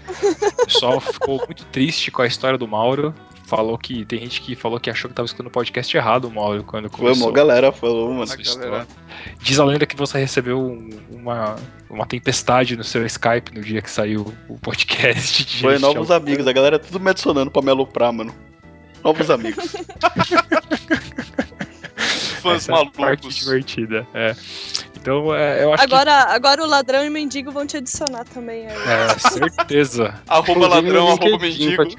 [0.61, 3.13] O pessoal ficou muito triste com a história do Mauro.
[3.45, 6.31] Falou que tem gente que falou que achou que tava escutando o podcast errado, o
[6.31, 7.27] Mauro, quando Foi, começou.
[7.27, 8.25] uma galera falou, mano.
[8.55, 8.87] galera.
[9.41, 11.55] Diz a lenda que você recebeu um- uma,
[11.89, 15.45] uma tempestade no seu Skype no dia que saiu o podcast.
[15.45, 18.33] de Foi gente novos amigos, a galera tudo me adicionando pra me aloprar, mano.
[19.03, 19.75] Novos amigos.
[22.41, 23.35] Fãs Essa é a parte malucos.
[23.35, 24.07] divertida.
[24.13, 24.35] É.
[25.03, 28.67] Então, é, eu acho Agora, agora o ladrão e o mendigo vão te adicionar também.
[28.67, 28.73] Aí.
[28.73, 28.89] que.
[28.89, 30.15] É, certeza.
[30.29, 31.83] Arroba ladrão, arroba mendigo.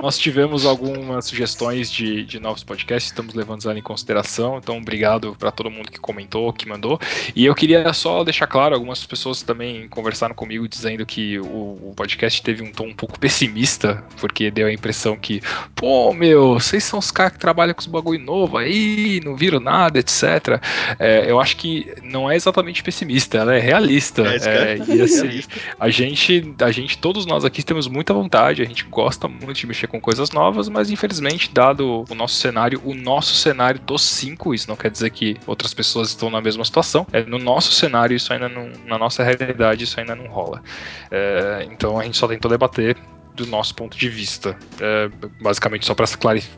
[0.00, 4.58] Nós tivemos algumas sugestões de, de novos podcasts, estamos levando elas em consideração.
[4.58, 6.98] Então, obrigado para todo mundo que comentou, que mandou.
[7.36, 11.92] E eu queria só deixar claro, algumas pessoas também conversaram comigo dizendo que o, o
[11.96, 15.40] podcast teve um tom um pouco pessimista, porque deu a impressão que,
[15.74, 19.60] pô, meu, vocês são os caras que trabalham com os bagulho novo aí, não viram
[19.60, 20.60] nada, etc.
[20.98, 24.22] É, eu acho que não é exatamente pessimista, ela é realista.
[24.22, 24.78] É, é.
[24.78, 25.42] É, e assim,
[25.78, 29.66] a gente, a gente, todos nós aqui temos muita vontade, a gente gosta muito de
[29.66, 34.54] mexer com coisas novas, mas infelizmente, dado o nosso cenário, o nosso cenário dos cinco,
[34.54, 38.16] isso não quer dizer que outras pessoas estão na mesma situação, é, no nosso cenário,
[38.16, 40.62] isso ainda não, na nossa realidade, isso ainda não rola.
[41.10, 42.96] É, então a gente só tentou debater
[43.34, 44.56] do nosso ponto de vista.
[44.80, 45.08] É,
[45.40, 46.06] basicamente, só para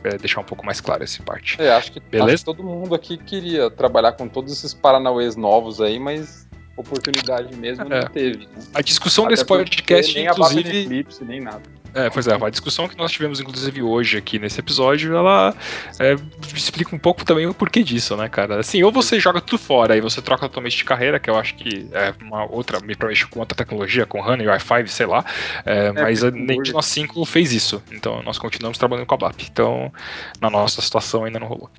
[0.05, 1.61] é, deixar um pouco mais claro essa parte.
[1.61, 2.35] É, acho que, Beleza?
[2.35, 7.57] acho que todo mundo aqui queria trabalhar com todos esses paranauês novos aí, mas oportunidade
[7.57, 8.01] mesmo É.
[8.01, 8.47] não teve.
[8.47, 8.63] Né?
[8.75, 10.79] A discussão Até desse podcast, nem a inclusive.
[10.81, 11.63] Eclipse, nem nada.
[11.95, 15.55] É, pois é, a discussão que nós tivemos, inclusive, hoje aqui nesse episódio, ela
[16.01, 16.17] é,
[16.53, 18.59] explica um pouco também o porquê disso, né, cara?
[18.59, 21.55] Assim, ou você joga tudo fora e você troca totalmente de carreira, que eu acho
[21.55, 25.25] que é uma outra, me promete com outra tecnologia, com HANA e Wi-Fi, sei lá.
[25.65, 27.81] É, mas porque nem de nós cinco fez isso.
[27.93, 29.43] Então nós continuamos trabalhando com a BAP.
[29.43, 29.93] Então,
[30.41, 31.71] na nossa situação ainda não rolou.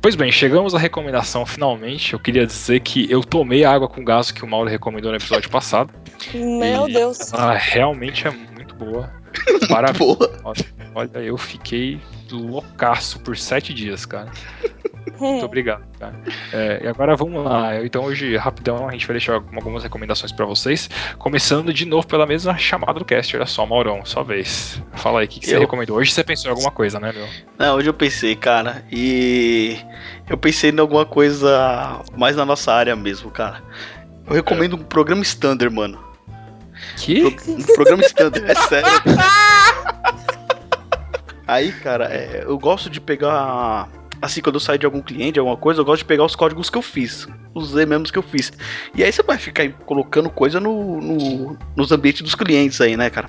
[0.00, 2.12] Pois bem, chegamos à recomendação finalmente.
[2.12, 5.16] Eu queria dizer que eu tomei a água com gás que o Mauro recomendou no
[5.16, 5.92] episódio passado.
[6.32, 7.32] Meu E Deus.
[7.32, 9.12] Ela realmente é muito boa.
[9.68, 10.16] Parabéns.
[10.94, 14.30] Olha, eu fiquei loucaço por sete dias, cara.
[15.20, 15.44] Muito Hum.
[15.44, 16.14] obrigado, cara.
[16.52, 17.82] É, e agora vamos lá.
[17.84, 20.88] Então hoje, rapidão, a gente vai deixar algumas recomendações pra vocês.
[21.18, 23.36] Começando de novo pela mesma chamada do cast.
[23.36, 24.82] Olha só, Maurão, sua vez.
[24.94, 25.60] Fala aí, o que, que você Eu?
[25.60, 25.96] recomendou?
[25.96, 27.26] Hoje você pensou em alguma coisa, né, meu?
[27.58, 29.76] Não, hoje eu pensei, cara, e
[30.28, 33.62] eu pensei em alguma coisa mais na nossa área mesmo, cara.
[34.26, 35.98] Eu recomendo um programa standard, mano.
[36.96, 37.30] Que?
[37.30, 38.88] Pro- Um programa standard, é sério.
[41.46, 43.88] Aí, cara, é, eu gosto de pegar.
[44.20, 46.68] Assim, quando eu saio de algum cliente, alguma coisa, eu gosto de pegar os códigos
[46.68, 47.26] que eu fiz.
[47.54, 48.52] Os mesmos que eu fiz.
[48.94, 53.10] E aí você vai ficar colocando coisa no, no- nos ambientes dos clientes aí, né,
[53.10, 53.28] cara?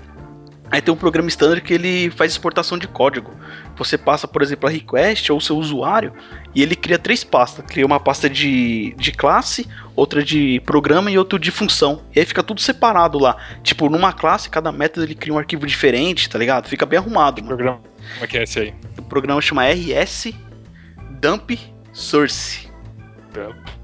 [0.71, 3.31] Aí tem um programa standard que ele faz exportação de código.
[3.75, 6.13] Você passa, por exemplo, a request ou o seu usuário
[6.53, 7.65] e ele cria três pastas.
[7.65, 12.03] Cria uma pasta de, de classe, outra de programa e outra de função.
[12.15, 13.35] E aí fica tudo separado lá.
[13.63, 16.67] Tipo, numa classe, cada método ele cria um arquivo diferente, tá ligado?
[16.67, 17.55] Fica bem arrumado, mano.
[17.55, 17.79] Programa.
[18.13, 18.73] Como é que é esse aí?
[18.97, 20.31] O programa chama RS
[21.19, 21.51] Dump
[21.93, 22.69] Source.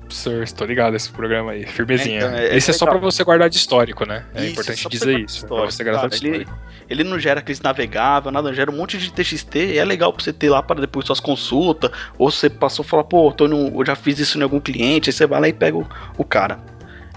[0.10, 1.66] Sir, tô ligado esse programa aí.
[1.66, 2.16] Firmezinha.
[2.16, 3.00] É, então, é- esse é, é só legal.
[3.00, 4.26] pra você guardar de histórico, né?
[4.34, 5.46] É Isso, importante dizer isso.
[5.46, 6.48] Pra você guardar de ele,
[6.90, 10.24] ele não gera aqueles navegável, nada, gera um monte de TXT e é legal pra
[10.24, 11.92] você ter lá para depois suas consultas.
[12.18, 15.10] Ou você passou e fala, pô, tô no, eu já fiz isso em algum cliente,
[15.10, 16.60] aí você vai lá e pega o, o cara.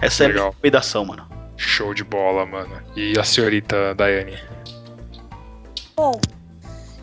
[0.01, 0.51] Essa é a minha Legal.
[0.51, 1.27] recomendação, mano.
[1.57, 2.81] Show de bola, mano.
[2.95, 4.37] E a senhorita Daiane?
[5.95, 6.19] Bom,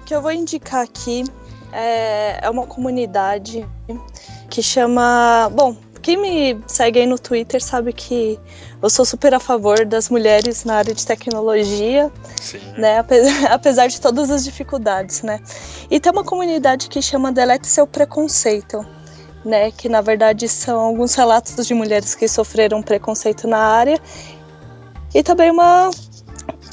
[0.00, 1.24] o que eu vou indicar aqui
[1.72, 3.66] é, é uma comunidade
[4.48, 5.50] que chama.
[5.54, 8.38] Bom, quem me segue aí no Twitter sabe que
[8.80, 12.10] eu sou super a favor das mulheres na área de tecnologia,
[12.40, 12.60] Sim.
[12.78, 12.98] né?
[12.98, 15.40] ape- Apesar de todas as dificuldades, né?
[15.90, 18.86] E tem uma comunidade que chama Delete Seu Preconceito.
[19.44, 23.96] Né, que na verdade são alguns relatos de mulheres que sofreram preconceito na área
[25.14, 25.88] e também uma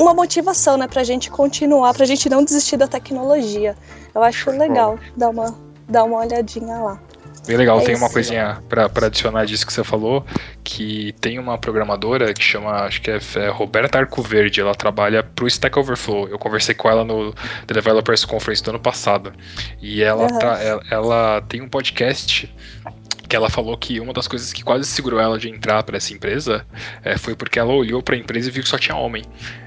[0.02, 3.78] uma motivação, né, pra gente continuar, pra gente não desistir da tecnologia.
[4.14, 5.56] Eu acho legal dar uma,
[5.88, 7.00] dar uma olhadinha lá.
[7.46, 10.26] Bem legal, É tem uma coisinha pra adicionar disso que você falou,
[10.64, 15.46] que tem uma programadora que chama, acho que é, é Roberta Arcoverde, ela trabalha pro
[15.46, 16.30] Stack Overflow.
[16.30, 17.34] Eu conversei com ela no
[17.68, 19.34] The Developers Conference do ano passado.
[19.82, 20.40] E ela, Aham.
[20.40, 22.50] tra- ela, ela tem um podcast
[23.34, 26.14] que ela falou que uma das coisas que quase segurou ela de entrar pra essa
[26.14, 26.64] empresa
[27.04, 29.24] é, foi porque ela olhou pra empresa e viu que só tinha homem.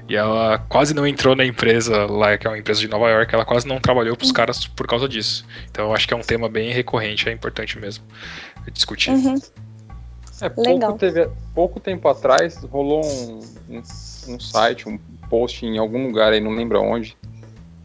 [0.07, 3.35] E ela quase não entrou na empresa lá, que é uma empresa de Nova York,
[3.35, 5.45] ela quase não trabalhou pros caras por causa disso.
[5.69, 8.05] Então eu acho que é um tema bem recorrente, é importante mesmo
[8.71, 9.11] discutir.
[9.11, 9.35] Uhum.
[10.39, 13.81] É, pouco, teve, pouco tempo atrás rolou um, um,
[14.29, 14.97] um site, um
[15.29, 17.17] post em algum lugar aí, não lembro onde.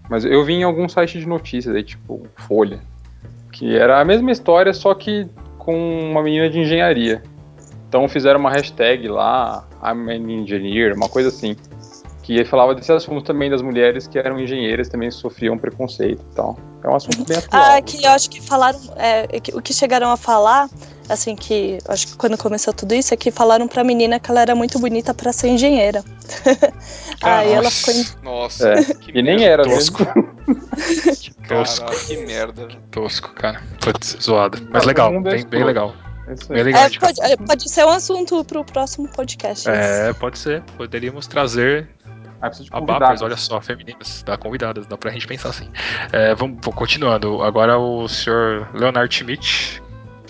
[0.08, 2.78] Mas eu vi em algum site de notícias aí, tipo Folha.
[3.50, 5.28] Que era a mesma história, só que
[5.64, 7.22] com uma menina de engenharia.
[7.88, 11.54] Então fizeram uma hashtag lá, I'm an engineer, uma coisa assim.
[12.22, 16.56] Que falava desse assunto também das mulheres que eram engenheiras também sofriam preconceito e tal.
[16.82, 17.62] É um assunto bem atual.
[17.62, 20.68] Ah, que eu acho que falaram, é, que- o que chegaram a falar,
[21.08, 24.40] assim, que acho que quando começou tudo isso, é que falaram pra menina que ela
[24.42, 26.02] era muito bonita pra ser engenheira.
[27.22, 27.94] Aí ela ficou.
[27.94, 30.02] em- Nossa, É, que E nem era Tosco.
[30.16, 30.32] mesmo.
[31.48, 32.66] Tosco, que merda.
[32.66, 32.80] velho.
[32.90, 33.62] tosco, cara.
[33.80, 34.58] Putz, zoado.
[34.70, 35.64] Mas legal, o é bem, bem escroto.
[35.66, 35.94] legal.
[36.26, 36.82] É Bem legal.
[36.84, 39.68] É, de pode, é, pode ser um assunto pro próximo podcast.
[39.68, 40.62] É, pode ser.
[40.76, 41.88] Poderíamos trazer
[42.40, 43.22] Ah, de abapas, convidados.
[43.22, 45.68] olha só, femininas, dá convidadas, dá pra gente pensar assim.
[46.12, 47.42] É, vamos vou continuando.
[47.42, 49.81] Agora o senhor Leonard Schmidt.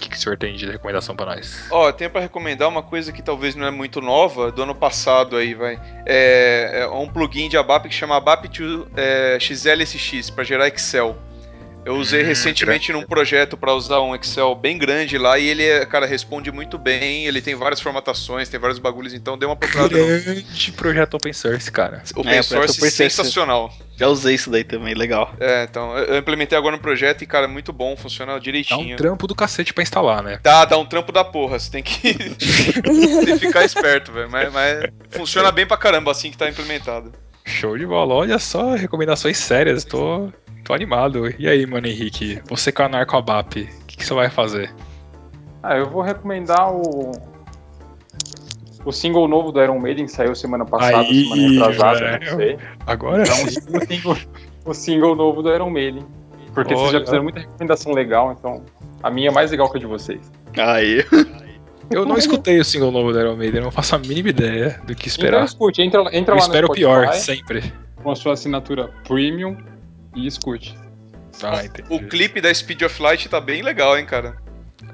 [0.03, 1.65] Que, que o senhor tem de recomendação pra nós?
[1.71, 4.75] Ó, eu tenho pra recomendar uma coisa que talvez não é muito nova, do ano
[4.75, 5.81] passado aí, vai.
[6.05, 11.17] É, é um plugin de ABAP que chama ABAP to, é, XLSX, pra gerar Excel.
[11.85, 15.65] Eu usei Hum, recentemente num projeto pra usar um Excel bem grande lá e ele,
[15.65, 19.57] é, cara, responde muito bem, ele tem várias formatações, tem vários bagulhos, então dê uma
[19.57, 22.03] procurada no Grande projeto open source, cara.
[22.15, 22.97] open É, source open source.
[22.97, 23.73] sensacional.
[23.97, 25.35] Já usei isso daí também, legal.
[25.41, 28.41] É, então, eu implementei agora no projeto e, cara, é muito bom, funciona Dá um
[28.41, 28.97] direitinho.
[28.97, 30.39] trampo do cacete pra instalar, né?
[30.43, 34.31] Dá, dá um trampo da porra, você tem que, tem que ficar esperto, velho.
[34.31, 37.13] Mas, mas funciona bem pra caramba assim que tá implementado.
[37.45, 38.15] Show de bola.
[38.15, 39.85] Olha só, recomendações sérias.
[39.85, 40.33] Tô,
[40.65, 41.33] tô animado.
[41.39, 42.41] E aí, mano Henrique?
[42.49, 44.73] Você com a Narco Abap, o que, que você vai fazer?
[45.63, 47.13] Ah, eu vou recomendar o.
[48.85, 52.31] O single novo do Iron Maiden que saiu semana passada, Aí, semana retrasada, velho.
[52.31, 52.59] não sei.
[52.85, 54.17] Agora Então, o single,
[54.65, 56.05] o single novo do Iron Maiden.
[56.53, 57.05] Porque vocês já Olha.
[57.05, 58.65] fizeram muita recomendação legal, então
[59.03, 60.21] a minha é mais legal que a de vocês.
[60.59, 61.05] Aí.
[61.93, 64.71] eu não escutei o single novo do Iron Maiden, eu não faço a mínima ideia
[64.85, 65.45] do que Então esperar.
[65.45, 67.73] escute, entra, entra eu lá espero no o pior, Spotify sempre.
[68.03, 69.57] com a sua assinatura premium
[70.15, 70.77] e escute.
[71.43, 71.89] Ah, entendi.
[71.91, 74.37] O clipe da Speed of Light tá bem legal, hein, cara.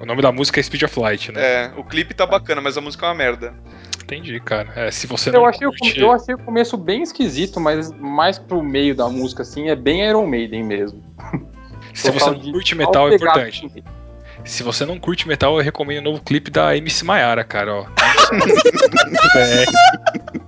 [0.00, 1.40] O nome da música é Speed of Light, né?
[1.40, 3.54] É, o clipe tá bacana, mas a música é uma merda.
[4.02, 4.72] Entendi, cara.
[4.74, 6.00] É, se você não Eu achei, o, curte...
[6.00, 10.06] eu achei o começo bem esquisito, mas mais pro meio da música, assim, é bem
[10.08, 11.02] Iron Maiden mesmo.
[11.94, 13.84] Se você não curte metal, é importante.
[14.44, 17.86] Se você não curte metal, eu recomendo o novo clipe da MC Maiara, cara, ó.
[19.36, 19.64] é.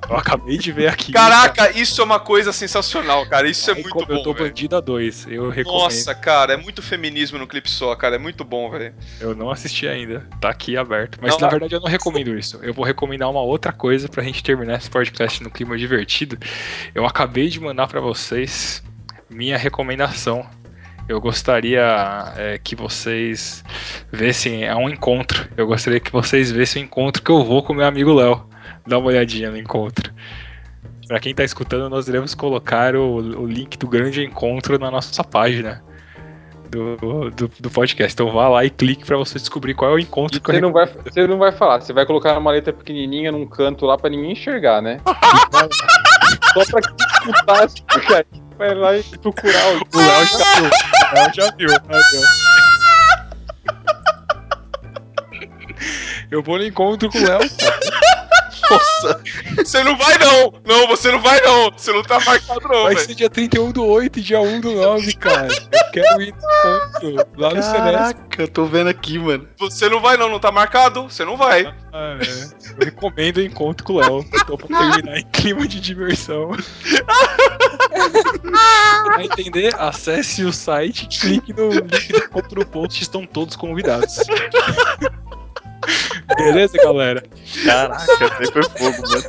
[0.08, 1.12] Eu acabei de ver aqui.
[1.12, 3.48] Caraca, isso é uma coisa sensacional, cara.
[3.48, 4.48] Isso é Aí, muito como eu bom, tô velho.
[4.48, 5.82] bandida 2, eu recomendo.
[5.82, 8.16] Nossa, cara, é muito feminismo no clipe só, cara.
[8.16, 8.92] É muito bom, velho.
[9.20, 10.26] Eu não assisti ainda.
[10.40, 11.18] Tá aqui aberto.
[11.22, 12.58] Mas Não, na verdade eu não recomendo isso.
[12.62, 16.36] Eu vou recomendar uma outra coisa pra gente terminar esse podcast no clima divertido.
[16.94, 18.82] Eu acabei de mandar pra vocês
[19.28, 20.44] minha recomendação.
[21.10, 21.82] Eu gostaria
[22.36, 23.64] é, que vocês
[24.12, 24.64] vissem.
[24.64, 25.48] É um encontro.
[25.56, 28.46] Eu gostaria que vocês vissem o encontro que eu vou com meu amigo Léo.
[28.86, 30.14] Dá uma olhadinha no encontro.
[31.08, 35.24] Pra quem tá escutando, nós iremos colocar o, o link do grande encontro na nossa
[35.24, 35.82] página
[36.70, 38.14] do, do, do podcast.
[38.14, 40.54] Então vá lá e clique pra você descobrir qual é o E encontro que eu
[40.54, 43.84] você não, vai, você não vai falar, você vai colocar numa letra pequenininha num canto
[43.84, 45.00] lá pra ninguém enxergar, né?
[46.54, 46.94] Só pra quem
[47.32, 50.64] escutar esse podcast, vai lá e procurar o O Léo já viu.
[50.64, 51.70] O Léo já viu.
[51.74, 52.50] Adeus.
[56.30, 57.80] Eu vou no encontro com o Léo, cara.
[58.70, 59.20] Nossa,
[59.56, 60.52] você não vai não.
[60.64, 61.70] Não, você não vai não.
[61.76, 63.06] Você não tá marcado não, Vai velho.
[63.06, 65.48] ser dia 31 do 8 e dia 1 do 9, cara.
[65.52, 67.80] Eu quero ir no encontro lá no Celeste.
[67.80, 69.48] Caraca, eu tô vendo aqui, mano.
[69.58, 71.02] Você não vai não, não tá marcado.
[71.04, 71.66] Você não vai.
[71.92, 72.80] Ah, é.
[72.80, 74.24] Eu recomendo o encontro com o Léo.
[74.32, 76.50] Então, pra terminar em clima de diversão.
[79.04, 84.18] pra entender, acesse o site, clique no link do encontro no post, estão todos convidados.
[86.36, 87.22] Beleza, galera?
[87.64, 88.04] Caraca,
[88.38, 89.24] aí foi fogo, mano.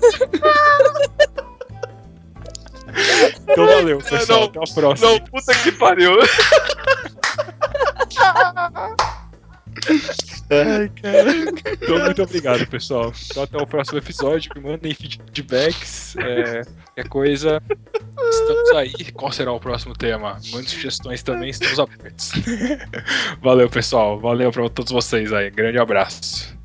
[3.43, 4.39] Então valeu, pessoal.
[4.39, 5.09] não, Até a próxima.
[5.09, 6.17] Não, puta que pariu.
[10.49, 11.31] Ai, cara.
[11.71, 13.13] Então, muito obrigado, pessoal.
[13.29, 14.51] Então, até o próximo episódio.
[14.61, 16.15] Mandem feedbacks.
[16.17, 17.63] É, qualquer coisa,
[18.29, 19.11] estamos aí.
[19.13, 20.37] Qual será o próximo tema?
[20.51, 22.31] Mande sugestões também, estamos abertos.
[23.41, 24.19] Valeu, pessoal.
[24.19, 25.49] Valeu para todos vocês aí.
[25.49, 26.60] Grande abraço.